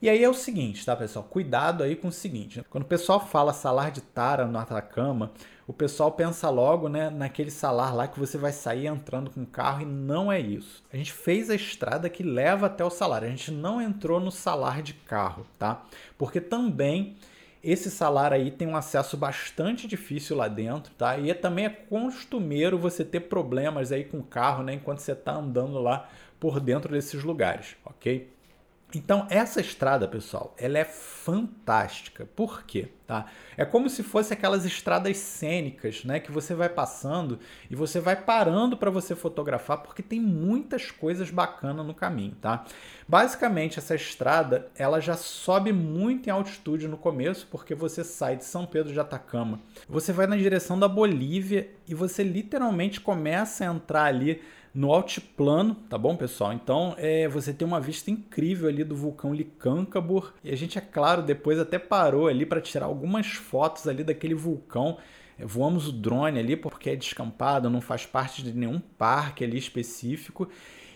E 0.01 0.09
aí 0.09 0.25
é 0.25 0.29
o 0.29 0.35
seguinte, 0.35 0.85
tá, 0.85 0.97
pessoal? 0.97 1.25
Cuidado 1.25 1.85
aí 1.85 1.95
com 1.95 2.09
o 2.09 2.13
seguinte. 2.13 2.65
Quando 2.69 2.83
o 2.83 2.89
pessoal 2.89 3.21
fala 3.21 3.53
Salar 3.53 3.93
de 3.93 4.01
Tara 4.01 4.47
no 4.47 4.59
Atacama, 4.59 5.31
o 5.65 5.73
pessoal 5.73 6.11
pensa 6.11 6.51
logo, 6.51 6.89
né, 6.89 7.09
naquele 7.09 7.53
salar 7.53 7.95
lá 7.95 8.09
que 8.09 8.19
você 8.19 8.37
vai 8.37 8.51
sair 8.51 8.87
entrando 8.87 9.31
com 9.31 9.43
o 9.43 9.47
carro 9.47 9.83
e 9.83 9.87
não 9.87 10.33
é 10.33 10.41
isso. 10.41 10.83
A 10.93 10.97
gente 10.97 11.13
fez 11.13 11.49
a 11.51 11.55
estrada 11.55 12.11
que 12.11 12.25
leva 12.25 12.67
até 12.67 12.85
o 12.85 12.91
salar. 12.91 13.23
A 13.23 13.29
gente 13.29 13.53
não 13.53 13.81
entrou 13.81 14.19
no 14.19 14.33
salar 14.33 14.83
de 14.83 14.93
carro, 14.93 15.47
tá? 15.57 15.85
Porque 16.19 16.41
também 16.41 17.17
esse 17.63 17.91
salário 17.91 18.37
aí 18.37 18.51
tem 18.51 18.67
um 18.67 18.77
acesso 18.77 19.17
bastante 19.17 19.87
difícil 19.87 20.37
lá 20.37 20.49
dentro, 20.49 20.93
tá? 20.95 21.17
E 21.19 21.31
é, 21.31 21.35
também 21.35 21.67
é 21.67 21.71
costumeiro 21.71 22.79
você 22.79 23.05
ter 23.05 23.21
problemas 23.21 23.93
aí 23.93 24.05
com 24.05 24.19
o 24.19 24.25
carro, 24.25 24.63
né? 24.65 24.75
Enquanto 24.75 24.99
você 24.99 25.13
está 25.13 25.35
andando 25.35 25.79
lá 25.79 26.09
por 26.41 26.59
dentro 26.59 26.93
desses 26.93 27.23
lugares, 27.23 27.77
ok? 27.85 28.32
Então, 28.95 29.27
essa 29.31 29.61
estrada, 29.61 30.07
pessoal, 30.07 30.55
ela 30.59 30.79
é 30.79 30.85
fantástica. 30.85 32.29
Por 32.37 32.65
quê? 32.65 32.89
Tá? 33.07 33.27
É 33.57 33.65
como 33.65 33.89
se 33.89 34.03
fosse 34.03 34.33
aquelas 34.33 34.65
estradas 34.65 35.17
cênicas, 35.17 36.05
né, 36.05 36.21
que 36.21 36.33
você 36.33 36.55
vai 36.55 36.69
passando 36.69 37.39
e 37.71 37.77
você 37.77 38.01
vai 38.01 38.17
parando 38.17 38.77
para 38.77 38.91
você 38.91 39.15
fotografar, 39.15 39.79
porque 39.79 40.03
tem 40.03 40.21
muitas 40.21 40.91
coisas 40.91 41.31
bacanas 41.31 41.87
no 41.87 41.95
caminho, 41.95 42.35
tá? 42.41 42.65
Basicamente, 43.07 43.79
essa 43.79 43.95
estrada, 43.95 44.71
ela 44.77 45.01
já 45.01 45.17
sobe 45.17 45.73
muito 45.73 46.29
em 46.29 46.31
altitude 46.31 46.89
no 46.89 46.97
começo, 46.97 47.47
porque 47.51 47.75
você 47.75 48.03
sai 48.03 48.37
de 48.37 48.45
São 48.45 48.65
Pedro 48.65 48.93
de 48.93 49.01
Atacama, 49.01 49.61
você 49.89 50.13
vai 50.13 50.27
na 50.27 50.37
direção 50.37 50.79
da 50.79 50.89
Bolívia 50.89 51.71
e 51.87 51.95
você 51.95 52.23
literalmente 52.23 53.01
começa 53.01 53.65
a 53.65 53.75
entrar 53.75 54.05
ali 54.05 54.41
no 54.75 54.93
altiplano, 54.93 55.75
tá 55.89 55.99
bom, 55.99 56.17
pessoal? 56.17 56.53
Então 56.53 56.95
é, 56.97 57.29
você 57.29 57.53
tem 57.53 57.67
uma 57.67 57.81
vista 57.81 58.11
incrível 58.11 58.69
ali 58.69 58.83
do 58.83 58.97
vulcão 58.97 59.35
Licâncabur 59.35 60.33
e 60.43 60.51
a 60.51 60.57
gente, 60.57 60.79
é 60.79 60.81
claro, 60.81 61.23
depois 61.23 61.59
até 61.59 61.79
parou 61.79 62.27
ali 62.27 62.47
para 62.47 62.61
tirar 62.61 62.87
algumas 62.87 63.27
fotos 63.27 63.87
ali 63.87 64.03
daquele 64.03 64.35
vulcão. 64.35 64.97
É, 65.39 65.45
voamos 65.45 65.89
o 65.89 65.93
drone 65.93 66.39
ali 66.39 66.57
porque 66.57 66.91
é 66.91 66.97
descampado, 66.97 67.69
não 67.69 67.83
faz 67.83 68.07
parte 68.07 68.43
de 68.43 68.53
nenhum 68.53 68.81
parque 68.81 69.45
ali 69.45 69.59
específico. 69.59 70.49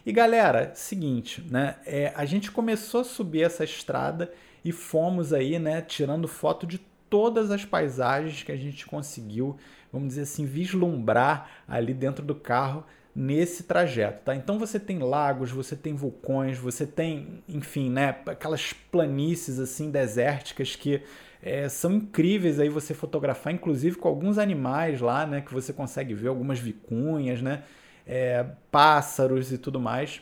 E 0.07 0.13
galera, 0.13 0.73
seguinte, 0.75 1.45
né? 1.51 1.77
É, 1.85 2.13
a 2.17 2.25
gente 2.25 2.51
começou 2.51 3.01
a 3.01 3.05
subir 3.05 3.43
essa 3.43 3.65
estrada 3.65 4.33
e 4.65 4.73
fomos 4.73 5.33
aí, 5.33 5.59
né, 5.59 5.81
tirando 5.83 6.27
foto 6.27 6.67
de 6.67 6.79
todas 7.11 7.51
as 7.51 7.65
paisagens 7.65 8.43
que 8.43 8.51
a 8.51 8.57
gente 8.57 8.87
conseguiu, 8.87 9.57
vamos 9.93 10.09
dizer 10.09 10.23
assim, 10.23 10.45
vislumbrar 10.45 11.51
ali 11.69 11.95
dentro 11.95 12.25
do 12.25 12.35
carro 12.35 12.85
nesse 13.17 13.63
trajeto, 13.63 14.25
tá? 14.27 14.37
Então 14.37 14.59
você 14.59 14.79
tem 14.79 14.99
lagos, 14.99 15.51
você 15.51 15.75
tem 15.75 15.95
vulcões, 15.95 16.59
você 16.59 16.87
tem, 16.87 17.43
enfim, 17.49 17.89
né, 17.89 18.15
aquelas 18.27 18.75
planícies 18.75 19.59
assim 19.59 19.91
desérticas 19.91 20.77
que 20.77 21.01
é, 21.43 21.67
são 21.67 21.95
incríveis 21.95 22.61
aí 22.61 22.69
você 22.69 22.93
fotografar, 22.93 23.55
inclusive 23.55 23.97
com 23.97 24.07
alguns 24.07 24.37
animais 24.37 25.01
lá, 25.01 25.27
né, 25.27 25.41
que 25.41 25.55
você 25.55 25.73
consegue 25.73 26.13
ver 26.13 26.29
algumas 26.29 26.59
vicunhas, 26.59 27.41
né, 27.41 27.63
é, 28.07 28.45
pássaros 28.71 29.51
e 29.51 29.57
tudo 29.57 29.81
mais. 29.81 30.21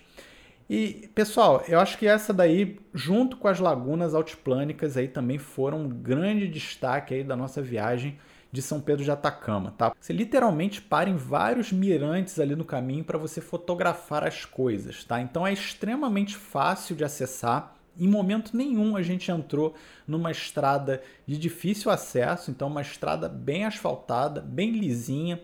E 0.70 1.10
pessoal, 1.16 1.64
eu 1.66 1.80
acho 1.80 1.98
que 1.98 2.06
essa 2.06 2.32
daí, 2.32 2.78
junto 2.94 3.36
com 3.38 3.48
as 3.48 3.58
lagunas 3.58 4.14
altiplânicas 4.14 4.96
aí 4.96 5.08
também 5.08 5.36
foram 5.36 5.80
um 5.80 5.88
grande 5.88 6.46
destaque 6.46 7.12
aí 7.12 7.24
da 7.24 7.34
nossa 7.34 7.60
viagem 7.60 8.16
de 8.54 8.62
São 8.62 8.80
Pedro 8.80 9.02
de 9.02 9.10
Atacama, 9.10 9.74
tá? 9.76 9.92
Você 9.98 10.12
literalmente 10.12 10.80
para 10.80 11.10
em 11.10 11.16
vários 11.16 11.72
mirantes 11.72 12.38
ali 12.38 12.54
no 12.54 12.64
caminho 12.64 13.02
para 13.02 13.18
você 13.18 13.40
fotografar 13.40 14.22
as 14.24 14.44
coisas, 14.44 15.02
tá? 15.02 15.20
Então 15.20 15.44
é 15.44 15.52
extremamente 15.52 16.36
fácil 16.36 16.94
de 16.94 17.02
acessar. 17.02 17.74
Em 17.98 18.06
momento 18.06 18.56
nenhum 18.56 18.96
a 18.96 19.02
gente 19.02 19.28
entrou 19.28 19.74
numa 20.06 20.30
estrada 20.30 21.02
de 21.26 21.36
difícil 21.36 21.90
acesso, 21.90 22.52
então 22.52 22.68
uma 22.68 22.80
estrada 22.80 23.28
bem 23.28 23.64
asfaltada, 23.64 24.40
bem 24.40 24.70
lisinha, 24.70 25.40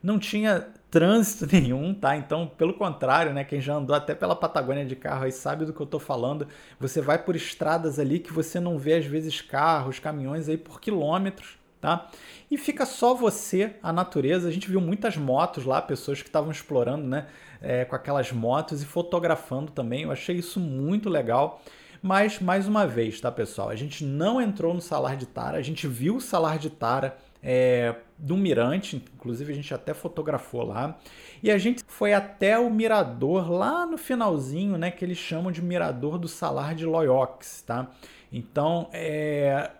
não 0.00 0.16
tinha 0.16 0.68
trânsito 0.88 1.48
nenhum, 1.52 1.92
tá? 1.92 2.16
Então, 2.16 2.46
pelo 2.46 2.74
contrário, 2.74 3.34
né, 3.34 3.42
quem 3.42 3.60
já 3.60 3.74
andou 3.74 3.96
até 3.96 4.14
pela 4.14 4.36
Patagônia 4.36 4.86
de 4.86 4.94
carro 4.94 5.24
aí 5.24 5.32
sabe 5.32 5.64
do 5.64 5.72
que 5.72 5.80
eu 5.80 5.86
tô 5.86 5.98
falando. 5.98 6.46
Você 6.78 7.00
vai 7.00 7.18
por 7.18 7.34
estradas 7.34 7.98
ali 7.98 8.20
que 8.20 8.32
você 8.32 8.60
não 8.60 8.78
vê 8.78 8.94
às 8.94 9.06
vezes 9.06 9.40
carros, 9.40 9.98
caminhões 9.98 10.48
aí 10.48 10.56
por 10.56 10.80
quilômetros 10.80 11.60
tá? 11.82 12.08
E 12.48 12.56
fica 12.56 12.86
só 12.86 13.12
você, 13.12 13.74
a 13.82 13.92
natureza. 13.92 14.48
A 14.48 14.52
gente 14.52 14.70
viu 14.70 14.80
muitas 14.80 15.16
motos 15.16 15.64
lá, 15.64 15.82
pessoas 15.82 16.22
que 16.22 16.28
estavam 16.28 16.52
explorando, 16.52 17.04
né, 17.04 17.26
é, 17.60 17.84
com 17.84 17.96
aquelas 17.96 18.30
motos 18.30 18.82
e 18.82 18.86
fotografando 18.86 19.72
também. 19.72 20.04
Eu 20.04 20.12
achei 20.12 20.36
isso 20.36 20.60
muito 20.60 21.10
legal. 21.10 21.60
Mas, 22.00 22.40
mais 22.40 22.66
uma 22.66 22.86
vez, 22.86 23.20
tá, 23.20 23.30
pessoal? 23.30 23.68
A 23.68 23.76
gente 23.76 24.04
não 24.04 24.40
entrou 24.40 24.72
no 24.72 24.80
Salar 24.80 25.16
de 25.16 25.26
Tara, 25.26 25.58
a 25.58 25.62
gente 25.62 25.86
viu 25.86 26.16
o 26.16 26.20
Salar 26.20 26.58
de 26.58 26.70
Tara 26.70 27.16
é, 27.42 27.94
do 28.16 28.36
mirante, 28.36 28.96
inclusive 29.14 29.52
a 29.52 29.54
gente 29.54 29.72
até 29.74 29.92
fotografou 29.92 30.64
lá. 30.64 30.98
E 31.42 31.50
a 31.50 31.58
gente 31.58 31.82
foi 31.86 32.12
até 32.12 32.58
o 32.58 32.70
mirador 32.70 33.50
lá 33.50 33.86
no 33.86 33.98
finalzinho, 33.98 34.76
né, 34.76 34.90
que 34.90 35.04
eles 35.04 35.18
chamam 35.18 35.50
de 35.50 35.62
mirador 35.62 36.18
do 36.18 36.28
Salar 36.28 36.74
de 36.74 36.86
Loyox, 36.86 37.62
tá? 37.66 37.88
Então, 38.32 38.88
é 38.92 39.70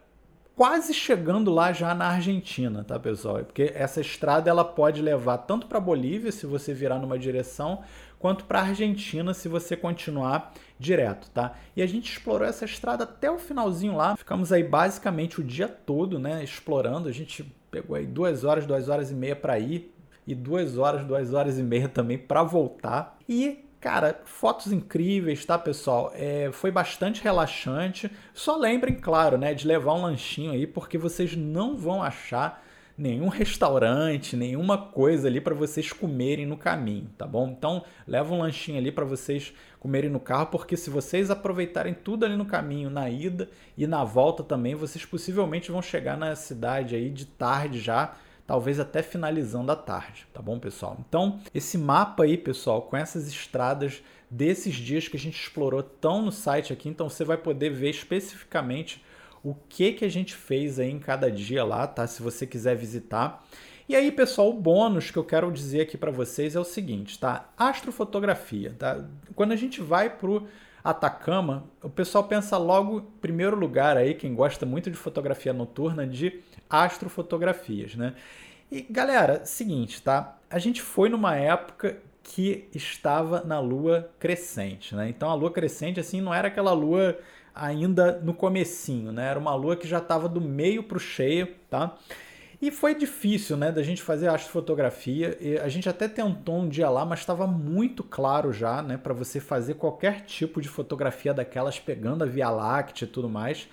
quase 0.56 0.92
chegando 0.92 1.50
lá 1.50 1.72
já 1.72 1.94
na 1.94 2.06
Argentina, 2.08 2.84
tá, 2.84 2.98
pessoal? 2.98 3.44
Porque 3.44 3.72
essa 3.74 4.00
estrada 4.00 4.50
ela 4.50 4.64
pode 4.64 5.00
levar 5.00 5.38
tanto 5.38 5.66
para 5.66 5.80
Bolívia 5.80 6.32
se 6.32 6.46
você 6.46 6.72
virar 6.74 6.98
numa 6.98 7.18
direção, 7.18 7.82
quanto 8.18 8.44
para 8.44 8.60
Argentina 8.60 9.34
se 9.34 9.48
você 9.48 9.76
continuar 9.76 10.52
direto, 10.78 11.30
tá? 11.30 11.54
E 11.76 11.82
a 11.82 11.86
gente 11.86 12.10
explorou 12.12 12.46
essa 12.46 12.64
estrada 12.64 13.04
até 13.04 13.30
o 13.30 13.38
finalzinho 13.38 13.96
lá. 13.96 14.16
Ficamos 14.16 14.52
aí 14.52 14.62
basicamente 14.62 15.40
o 15.40 15.44
dia 15.44 15.68
todo, 15.68 16.18
né, 16.18 16.42
explorando. 16.42 17.08
A 17.08 17.12
gente 17.12 17.44
pegou 17.70 17.96
aí 17.96 18.06
duas 18.06 18.44
horas, 18.44 18.66
duas 18.66 18.88
horas 18.88 19.10
e 19.10 19.14
meia 19.14 19.34
para 19.34 19.58
ir 19.58 19.92
e 20.26 20.34
duas 20.34 20.78
horas, 20.78 21.04
duas 21.04 21.34
horas 21.34 21.58
e 21.58 21.62
meia 21.62 21.88
também 21.88 22.18
para 22.18 22.42
voltar. 22.42 23.18
E 23.28 23.64
Cara, 23.82 24.20
fotos 24.24 24.72
incríveis, 24.72 25.44
tá, 25.44 25.58
pessoal? 25.58 26.12
É, 26.14 26.50
foi 26.52 26.70
bastante 26.70 27.20
relaxante. 27.20 28.08
Só 28.32 28.56
lembrem, 28.56 28.94
claro, 28.94 29.36
né, 29.36 29.54
de 29.54 29.66
levar 29.66 29.94
um 29.94 30.02
lanchinho 30.02 30.52
aí, 30.52 30.68
porque 30.68 30.96
vocês 30.96 31.34
não 31.36 31.76
vão 31.76 32.00
achar 32.00 32.64
nenhum 32.96 33.26
restaurante, 33.26 34.36
nenhuma 34.36 34.78
coisa 34.78 35.26
ali 35.26 35.40
para 35.40 35.52
vocês 35.52 35.92
comerem 35.92 36.46
no 36.46 36.56
caminho, 36.56 37.10
tá 37.18 37.26
bom? 37.26 37.48
Então, 37.48 37.84
leva 38.06 38.32
um 38.32 38.38
lanchinho 38.38 38.78
ali 38.78 38.92
para 38.92 39.04
vocês 39.04 39.52
comerem 39.80 40.08
no 40.08 40.20
carro, 40.20 40.46
porque 40.46 40.76
se 40.76 40.88
vocês 40.88 41.28
aproveitarem 41.28 41.92
tudo 41.92 42.24
ali 42.24 42.36
no 42.36 42.46
caminho, 42.46 42.88
na 42.88 43.10
ida 43.10 43.50
e 43.76 43.84
na 43.84 44.04
volta 44.04 44.44
também, 44.44 44.76
vocês 44.76 45.04
possivelmente 45.04 45.72
vão 45.72 45.82
chegar 45.82 46.16
na 46.16 46.36
cidade 46.36 46.94
aí 46.94 47.10
de 47.10 47.26
tarde 47.26 47.80
já, 47.80 48.14
talvez 48.52 48.78
até 48.78 49.02
finalizando 49.02 49.72
a 49.72 49.76
tarde, 49.76 50.26
tá 50.30 50.42
bom, 50.42 50.58
pessoal? 50.58 50.98
Então, 51.08 51.40
esse 51.54 51.78
mapa 51.78 52.24
aí, 52.24 52.36
pessoal, 52.36 52.82
com 52.82 52.94
essas 52.94 53.26
estradas 53.26 54.02
desses 54.30 54.74
dias 54.74 55.08
que 55.08 55.16
a 55.16 55.18
gente 55.18 55.40
explorou 55.40 55.82
tão 55.82 56.20
no 56.20 56.30
site 56.30 56.70
aqui, 56.70 56.86
então 56.86 57.08
você 57.08 57.24
vai 57.24 57.38
poder 57.38 57.70
ver 57.70 57.88
especificamente 57.88 59.02
o 59.42 59.54
que 59.54 59.92
que 59.92 60.04
a 60.04 60.08
gente 60.10 60.34
fez 60.34 60.78
aí 60.78 60.90
em 60.90 60.98
cada 60.98 61.32
dia 61.32 61.64
lá, 61.64 61.86
tá? 61.86 62.06
Se 62.06 62.22
você 62.22 62.46
quiser 62.46 62.76
visitar. 62.76 63.42
E 63.88 63.96
aí, 63.96 64.12
pessoal, 64.12 64.50
o 64.50 64.60
bônus 64.60 65.10
que 65.10 65.16
eu 65.16 65.24
quero 65.24 65.50
dizer 65.50 65.80
aqui 65.80 65.96
para 65.96 66.10
vocês 66.10 66.54
é 66.54 66.60
o 66.60 66.64
seguinte, 66.64 67.18
tá? 67.18 67.50
Astrofotografia, 67.56 68.76
tá? 68.78 69.02
Quando 69.34 69.52
a 69.52 69.56
gente 69.56 69.80
vai 69.80 70.10
pro 70.10 70.46
Atacama, 70.84 71.64
o 71.82 71.88
pessoal 71.88 72.24
pensa 72.24 72.58
logo, 72.58 73.02
primeiro 73.20 73.56
lugar 73.56 73.96
aí, 73.96 74.14
quem 74.14 74.34
gosta 74.34 74.66
muito 74.66 74.90
de 74.90 74.96
fotografia 74.96 75.52
noturna, 75.52 76.06
de 76.06 76.40
astrofotografias, 76.68 77.94
né? 77.94 78.14
E 78.70 78.82
galera, 78.82 79.44
seguinte, 79.44 80.02
tá? 80.02 80.38
A 80.50 80.58
gente 80.58 80.82
foi 80.82 81.08
numa 81.08 81.36
época 81.36 81.98
que 82.22 82.68
estava 82.74 83.42
na 83.42 83.60
lua 83.60 84.10
crescente, 84.18 84.94
né? 84.94 85.08
Então 85.08 85.30
a 85.30 85.34
lua 85.34 85.50
crescente 85.50 86.00
assim 86.00 86.20
não 86.20 86.32
era 86.32 86.48
aquela 86.48 86.72
lua 86.72 87.18
ainda 87.54 88.18
no 88.20 88.32
comecinho, 88.32 89.12
né? 89.12 89.28
Era 89.28 89.38
uma 89.38 89.54
lua 89.54 89.76
que 89.76 89.86
já 89.86 89.98
estava 89.98 90.28
do 90.28 90.40
meio 90.40 90.82
para 90.82 90.96
o 90.96 91.00
cheio, 91.00 91.48
tá? 91.68 91.96
E 92.62 92.70
foi 92.70 92.94
difícil, 92.94 93.56
né, 93.56 93.72
da 93.72 93.82
gente 93.82 94.00
fazer 94.00 94.28
astrofotografia. 94.28 95.36
E 95.40 95.58
a 95.58 95.68
gente 95.68 95.88
até 95.88 96.06
tentou 96.06 96.60
um 96.60 96.68
dia 96.68 96.88
lá, 96.88 97.04
mas 97.04 97.18
estava 97.18 97.44
muito 97.44 98.04
claro 98.04 98.52
já, 98.52 98.80
né, 98.80 98.96
para 98.96 99.12
você 99.12 99.40
fazer 99.40 99.74
qualquer 99.74 100.20
tipo 100.20 100.62
de 100.62 100.68
fotografia 100.68 101.34
daquelas 101.34 101.80
pegando 101.80 102.22
a 102.22 102.26
Via 102.26 102.48
Láctea 102.48 103.04
e 103.04 103.08
tudo 103.08 103.28
mais. 103.28 103.68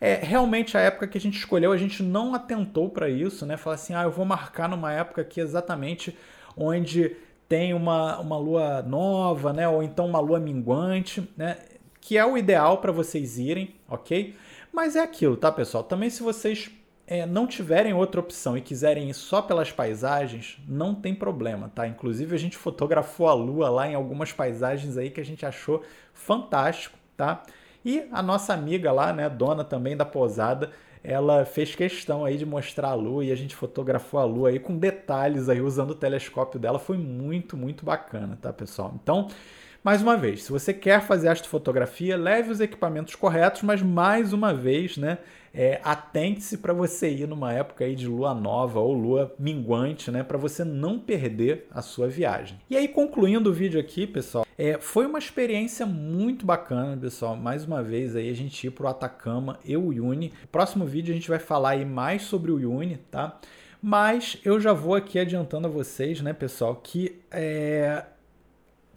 É, 0.00 0.14
realmente 0.14 0.78
a 0.78 0.80
época 0.80 1.08
que 1.08 1.18
a 1.18 1.20
gente 1.20 1.36
escolheu, 1.36 1.72
a 1.72 1.76
gente 1.76 2.00
não 2.00 2.32
atentou 2.32 2.88
para 2.88 3.10
isso, 3.10 3.44
né? 3.44 3.56
Falar 3.56 3.74
assim, 3.74 3.92
ah, 3.92 4.04
eu 4.04 4.12
vou 4.12 4.24
marcar 4.24 4.68
numa 4.68 4.92
época 4.92 5.22
aqui 5.22 5.40
exatamente 5.40 6.16
onde 6.56 7.16
tem 7.48 7.74
uma, 7.74 8.20
uma 8.20 8.38
lua 8.38 8.82
nova, 8.82 9.52
né? 9.52 9.68
Ou 9.68 9.82
então 9.82 10.06
uma 10.06 10.20
lua 10.20 10.38
minguante, 10.38 11.28
né? 11.36 11.56
que 12.00 12.16
é 12.16 12.24
o 12.24 12.38
ideal 12.38 12.78
para 12.78 12.92
vocês 12.92 13.36
irem, 13.36 13.74
ok? 13.88 14.34
Mas 14.72 14.96
é 14.96 15.00
aquilo, 15.00 15.36
tá, 15.36 15.50
pessoal? 15.50 15.82
Também 15.82 16.08
se 16.08 16.22
vocês 16.22 16.70
é, 17.10 17.24
não 17.24 17.46
tiverem 17.46 17.94
outra 17.94 18.20
opção 18.20 18.54
e 18.54 18.60
quiserem 18.60 19.08
ir 19.08 19.14
só 19.14 19.40
pelas 19.40 19.72
paisagens, 19.72 20.58
não 20.68 20.94
tem 20.94 21.14
problema, 21.14 21.72
tá? 21.74 21.88
Inclusive 21.88 22.36
a 22.36 22.38
gente 22.38 22.54
fotografou 22.54 23.28
a 23.28 23.32
lua 23.32 23.70
lá 23.70 23.88
em 23.88 23.94
algumas 23.94 24.30
paisagens 24.30 24.98
aí 24.98 25.08
que 25.08 25.18
a 25.18 25.24
gente 25.24 25.46
achou 25.46 25.82
fantástico, 26.12 26.98
tá? 27.16 27.42
E 27.82 28.06
a 28.12 28.22
nossa 28.22 28.52
amiga 28.52 28.92
lá, 28.92 29.10
né, 29.10 29.26
dona 29.30 29.64
também 29.64 29.96
da 29.96 30.04
posada, 30.04 30.70
ela 31.02 31.46
fez 31.46 31.74
questão 31.74 32.26
aí 32.26 32.36
de 32.36 32.44
mostrar 32.44 32.88
a 32.88 32.94
lua 32.94 33.24
e 33.24 33.32
a 33.32 33.36
gente 33.36 33.56
fotografou 33.56 34.20
a 34.20 34.24
lua 34.24 34.50
aí 34.50 34.58
com 34.58 34.76
detalhes 34.76 35.48
aí 35.48 35.62
usando 35.62 35.92
o 35.92 35.94
telescópio 35.94 36.60
dela, 36.60 36.78
foi 36.78 36.98
muito, 36.98 37.56
muito 37.56 37.86
bacana, 37.86 38.36
tá, 38.38 38.52
pessoal? 38.52 38.92
Então, 39.02 39.28
mais 39.82 40.02
uma 40.02 40.14
vez, 40.14 40.42
se 40.42 40.52
você 40.52 40.74
quer 40.74 41.00
fazer 41.00 41.28
astrofotografia, 41.28 42.18
leve 42.18 42.50
os 42.50 42.60
equipamentos 42.60 43.14
corretos, 43.14 43.62
mas 43.62 43.80
mais 43.80 44.34
uma 44.34 44.52
vez, 44.52 44.98
né, 44.98 45.16
é, 45.52 45.80
atente-se 45.82 46.58
para 46.58 46.72
você 46.72 47.10
ir 47.10 47.28
numa 47.28 47.52
época 47.52 47.84
aí 47.84 47.94
de 47.94 48.06
lua 48.06 48.34
nova 48.34 48.80
ou 48.80 48.92
lua 48.92 49.34
minguante, 49.38 50.10
né, 50.10 50.22
para 50.22 50.38
você 50.38 50.64
não 50.64 50.98
perder 50.98 51.66
a 51.70 51.82
sua 51.82 52.08
viagem. 52.08 52.58
E 52.68 52.76
aí, 52.76 52.88
concluindo 52.88 53.50
o 53.50 53.52
vídeo 53.52 53.80
aqui, 53.80 54.06
pessoal, 54.06 54.46
é, 54.56 54.78
foi 54.78 55.06
uma 55.06 55.18
experiência 55.18 55.86
muito 55.86 56.44
bacana, 56.44 56.96
pessoal. 56.96 57.36
Mais 57.36 57.64
uma 57.64 57.82
vez 57.82 58.16
aí 58.16 58.28
a 58.28 58.34
gente 58.34 58.66
ir 58.66 58.70
para 58.70 58.86
o 58.86 58.88
Atacama, 58.88 59.58
e 59.64 59.76
o 59.76 59.92
Yuni. 59.92 60.32
Próximo 60.50 60.84
vídeo 60.84 61.12
a 61.12 61.14
gente 61.14 61.28
vai 61.28 61.38
falar 61.38 61.70
aí 61.70 61.84
mais 61.84 62.22
sobre 62.22 62.50
o 62.50 62.58
Yuni, 62.58 62.96
tá? 63.10 63.38
Mas 63.80 64.38
eu 64.44 64.60
já 64.60 64.72
vou 64.72 64.94
aqui 64.94 65.18
adiantando 65.18 65.68
a 65.68 65.70
vocês, 65.70 66.20
né, 66.20 66.32
pessoal, 66.32 66.74
que 66.76 67.20
é, 67.30 68.04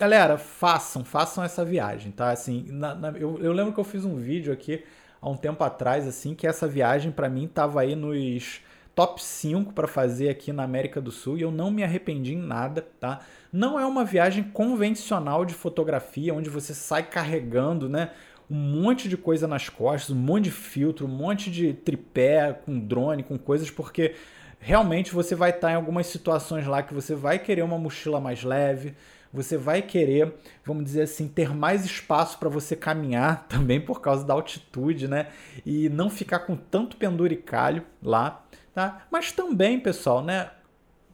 Galera, 0.01 0.35
façam, 0.35 1.05
façam 1.05 1.43
essa 1.43 1.63
viagem, 1.63 2.11
tá? 2.11 2.31
Assim, 2.31 2.65
na, 2.69 2.95
na, 2.95 3.09
eu, 3.09 3.37
eu, 3.39 3.53
lembro 3.53 3.71
que 3.71 3.79
eu 3.79 3.83
fiz 3.83 4.03
um 4.03 4.15
vídeo 4.15 4.51
aqui 4.51 4.83
há 5.21 5.29
um 5.29 5.37
tempo 5.37 5.63
atrás, 5.63 6.07
assim, 6.07 6.33
que 6.33 6.47
essa 6.47 6.67
viagem 6.67 7.11
para 7.11 7.29
mim 7.29 7.47
tava 7.47 7.81
aí 7.81 7.95
nos 7.95 8.61
top 8.95 9.23
5 9.23 9.73
para 9.73 9.87
fazer 9.87 10.29
aqui 10.29 10.51
na 10.51 10.63
América 10.63 10.99
do 10.99 11.11
Sul 11.11 11.37
e 11.37 11.41
eu 11.41 11.51
não 11.51 11.71
me 11.71 11.83
arrependi 11.83 12.33
em 12.33 12.41
nada, 12.41 12.85
tá? 12.99 13.19
Não 13.51 13.79
é 13.79 13.85
uma 13.85 14.03
viagem 14.03 14.43
convencional 14.43 15.45
de 15.45 15.53
fotografia, 15.53 16.33
onde 16.33 16.49
você 16.49 16.73
sai 16.73 17.03
carregando, 17.03 17.87
né? 17.87 18.11
Um 18.49 18.55
monte 18.55 19.07
de 19.07 19.15
coisa 19.15 19.47
nas 19.47 19.69
costas, 19.69 20.09
um 20.09 20.19
monte 20.19 20.45
de 20.45 20.51
filtro, 20.51 21.05
um 21.05 21.09
monte 21.09 21.49
de 21.49 21.73
tripé 21.73 22.51
com 22.65 22.77
drone, 22.77 23.23
com 23.23 23.37
coisas, 23.37 23.71
porque 23.71 24.15
realmente 24.59 25.13
você 25.13 25.35
vai 25.35 25.51
estar 25.51 25.71
em 25.71 25.75
algumas 25.75 26.07
situações 26.07 26.67
lá 26.67 26.83
que 26.83 26.93
você 26.93 27.15
vai 27.15 27.39
querer 27.39 27.61
uma 27.61 27.77
mochila 27.77 28.19
mais 28.19 28.43
leve, 28.43 28.93
você 29.33 29.57
vai 29.57 29.81
querer, 29.81 30.33
vamos 30.65 30.83
dizer 30.83 31.03
assim, 31.03 31.27
ter 31.27 31.53
mais 31.53 31.85
espaço 31.85 32.37
para 32.37 32.49
você 32.49 32.75
caminhar 32.75 33.47
também 33.49 33.79
por 33.79 34.01
causa 34.01 34.25
da 34.25 34.33
altitude, 34.33 35.07
né? 35.07 35.27
E 35.65 35.89
não 35.89 36.09
ficar 36.09 36.39
com 36.39 36.55
tanto 36.55 36.97
penduricalho 36.97 37.83
lá, 38.01 38.43
tá? 38.73 39.05
Mas 39.11 39.31
também, 39.31 39.79
pessoal, 39.79 40.23
né? 40.23 40.51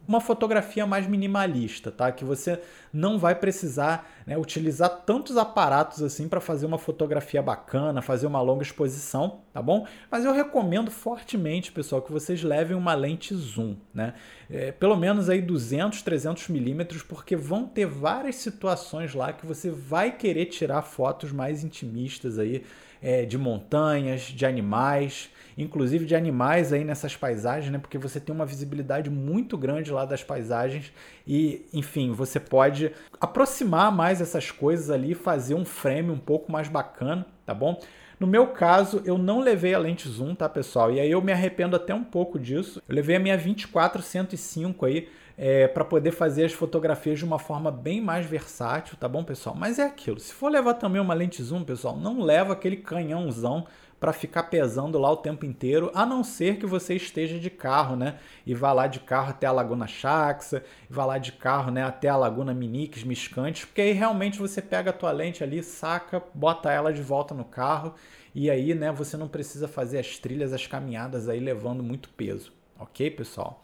Uma 0.07 0.21
fotografia 0.21 0.85
mais 0.85 1.05
minimalista, 1.05 1.91
tá? 1.91 2.11
Que 2.11 2.23
você 2.23 2.61
não 2.93 3.19
vai 3.19 3.35
precisar 3.35 4.09
né, 4.25 4.37
utilizar 4.37 4.89
tantos 5.05 5.35
aparatos 5.35 6.01
assim 6.01 6.27
para 6.29 6.39
fazer 6.39 6.65
uma 6.65 6.77
fotografia 6.77 7.41
bacana, 7.41 8.01
fazer 8.01 8.25
uma 8.25 8.41
longa 8.41 8.63
exposição, 8.63 9.41
tá 9.53 9.61
bom? 9.61 9.85
Mas 10.09 10.23
eu 10.23 10.31
recomendo 10.31 10.89
fortemente, 10.89 11.71
pessoal, 11.71 12.01
que 12.01 12.11
vocês 12.11 12.41
levem 12.41 12.77
uma 12.77 12.93
lente 12.93 13.35
zoom, 13.35 13.75
né? 13.93 14.13
É, 14.49 14.71
pelo 14.71 14.95
menos 14.95 15.29
aí 15.29 15.41
200, 15.41 16.01
300 16.01 16.47
milímetros, 16.47 17.03
porque 17.03 17.35
vão 17.35 17.67
ter 17.67 17.85
várias 17.85 18.35
situações 18.35 19.13
lá 19.13 19.33
que 19.33 19.45
você 19.45 19.69
vai 19.69 20.11
querer 20.15 20.45
tirar 20.45 20.81
fotos 20.83 21.31
mais 21.33 21.63
intimistas 21.63 22.39
aí 22.39 22.63
é, 23.01 23.25
de 23.25 23.37
montanhas, 23.37 24.21
de 24.21 24.45
animais, 24.45 25.29
inclusive 25.57 26.05
de 26.05 26.15
animais 26.15 26.71
aí 26.71 26.83
nessas 26.83 27.15
paisagens, 27.15 27.71
né? 27.71 27.79
Porque 27.79 27.97
você 27.97 28.19
tem 28.19 28.33
uma 28.33 28.45
visibilidade 28.45 29.09
muito 29.09 29.57
grande 29.57 29.91
lá 29.91 30.05
das 30.05 30.23
paisagens 30.23 30.93
e, 31.25 31.65
enfim, 31.73 32.11
você 32.11 32.39
pode 32.39 32.91
aproximar 33.19 33.91
mais 33.91 34.21
essas 34.21 34.51
coisas 34.51 34.89
ali, 34.89 35.15
fazer 35.15 35.55
um 35.55 35.65
frame 35.65 36.11
um 36.11 36.19
pouco 36.19 36.51
mais 36.51 36.67
bacana, 36.67 37.25
tá 37.45 37.53
bom? 37.53 37.79
No 38.19 38.25
meu 38.25 38.47
caso, 38.47 39.01
eu 39.05 39.15
não 39.15 39.39
levei 39.39 39.75
a 39.75 39.79
lente 39.79 40.09
zoom, 40.09 40.33
tá, 40.33 40.49
pessoal? 40.49 40.91
E 40.91 40.99
aí 40.99 41.11
eu 41.11 41.21
me 41.21 41.31
arrependo 41.31 41.75
até 41.75 41.93
um 41.93 42.03
pouco 42.03 42.39
disso. 42.39 42.81
Eu 42.89 42.95
levei 42.95 43.15
a 43.15 43.19
minha 43.19 43.37
24-105 43.37 44.87
aí 44.87 45.07
é, 45.37 45.67
para 45.67 45.85
poder 45.85 46.09
fazer 46.11 46.45
as 46.45 46.53
fotografias 46.53 47.19
de 47.19 47.25
uma 47.25 47.37
forma 47.37 47.69
bem 47.69 48.01
mais 48.01 48.25
versátil, 48.25 48.97
tá 48.97 49.07
bom, 49.07 49.23
pessoal? 49.23 49.55
Mas 49.55 49.77
é 49.77 49.83
aquilo. 49.83 50.19
Se 50.19 50.33
for 50.33 50.51
levar 50.51 50.73
também 50.73 50.99
uma 50.99 51.13
lente 51.13 51.43
zoom, 51.43 51.63
pessoal, 51.63 51.95
não 51.95 52.21
leva 52.21 52.53
aquele 52.53 52.77
canhãozão 52.77 53.67
para 53.99 54.13
ficar 54.13 54.43
pesando 54.43 54.99
lá 54.99 55.11
o 55.11 55.17
tempo 55.17 55.45
inteiro, 55.45 55.91
a 55.93 56.05
não 56.05 56.23
ser 56.23 56.57
que 56.57 56.65
você 56.65 56.95
esteja 56.95 57.39
de 57.39 57.49
carro, 57.49 57.95
né? 57.95 58.19
E 58.45 58.53
vá 58.53 58.71
lá 58.71 58.87
de 58.87 58.99
carro 58.99 59.31
até 59.31 59.47
a 59.47 59.51
Laguna 59.51 59.87
Chaxa, 59.87 60.63
vá 60.89 61.05
lá 61.05 61.17
de 61.17 61.31
carro, 61.31 61.71
né, 61.71 61.83
até 61.83 62.07
a 62.07 62.15
Laguna 62.15 62.53
Minix, 62.53 63.03
Miscantes, 63.03 63.65
porque 63.65 63.81
aí 63.81 63.91
realmente 63.91 64.39
você 64.39 64.61
pega 64.61 64.91
a 64.91 64.93
tua 64.93 65.11
lente 65.11 65.43
ali, 65.43 65.63
saca, 65.63 66.21
bota 66.33 66.71
ela 66.71 66.93
de 66.93 67.01
volta 67.01 67.33
no 67.33 67.45
carro 67.45 67.95
e 68.35 68.49
aí, 68.51 68.75
né, 68.75 68.91
você 68.91 69.17
não 69.17 69.27
precisa 69.27 69.67
fazer 69.67 69.99
as 69.99 70.17
trilhas, 70.19 70.53
as 70.53 70.67
caminhadas 70.67 71.27
aí 71.27 71.39
levando 71.39 71.81
muito 71.83 72.09
peso 72.09 72.57
ok, 72.79 73.11
pessoal? 73.11 73.63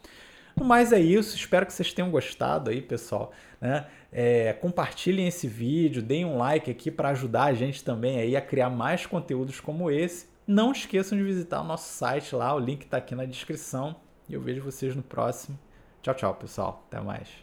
No 0.55 0.65
mais 0.65 0.91
é 0.91 0.99
isso, 0.99 1.35
espero 1.35 1.65
que 1.65 1.73
vocês 1.73 1.93
tenham 1.93 2.11
gostado 2.11 2.69
aí, 2.69 2.81
pessoal. 2.81 3.31
Né? 3.59 3.85
É, 4.11 4.53
compartilhem 4.53 5.27
esse 5.27 5.47
vídeo, 5.47 6.01
deem 6.01 6.25
um 6.25 6.37
like 6.37 6.69
aqui 6.69 6.91
para 6.91 7.09
ajudar 7.09 7.45
a 7.45 7.53
gente 7.53 7.83
também 7.83 8.19
aí 8.19 8.35
a 8.35 8.41
criar 8.41 8.69
mais 8.69 9.05
conteúdos 9.05 9.59
como 9.59 9.89
esse. 9.89 10.27
Não 10.45 10.71
esqueçam 10.71 11.17
de 11.17 11.23
visitar 11.23 11.61
o 11.61 11.63
nosso 11.63 11.91
site 11.91 12.35
lá, 12.35 12.53
o 12.53 12.59
link 12.59 12.83
está 12.83 12.97
aqui 12.97 13.15
na 13.15 13.25
descrição. 13.25 13.95
E 14.27 14.33
eu 14.33 14.41
vejo 14.41 14.61
vocês 14.61 14.95
no 14.95 15.03
próximo. 15.03 15.57
Tchau, 16.01 16.13
tchau, 16.13 16.35
pessoal. 16.35 16.83
Até 16.87 17.01
mais. 17.01 17.42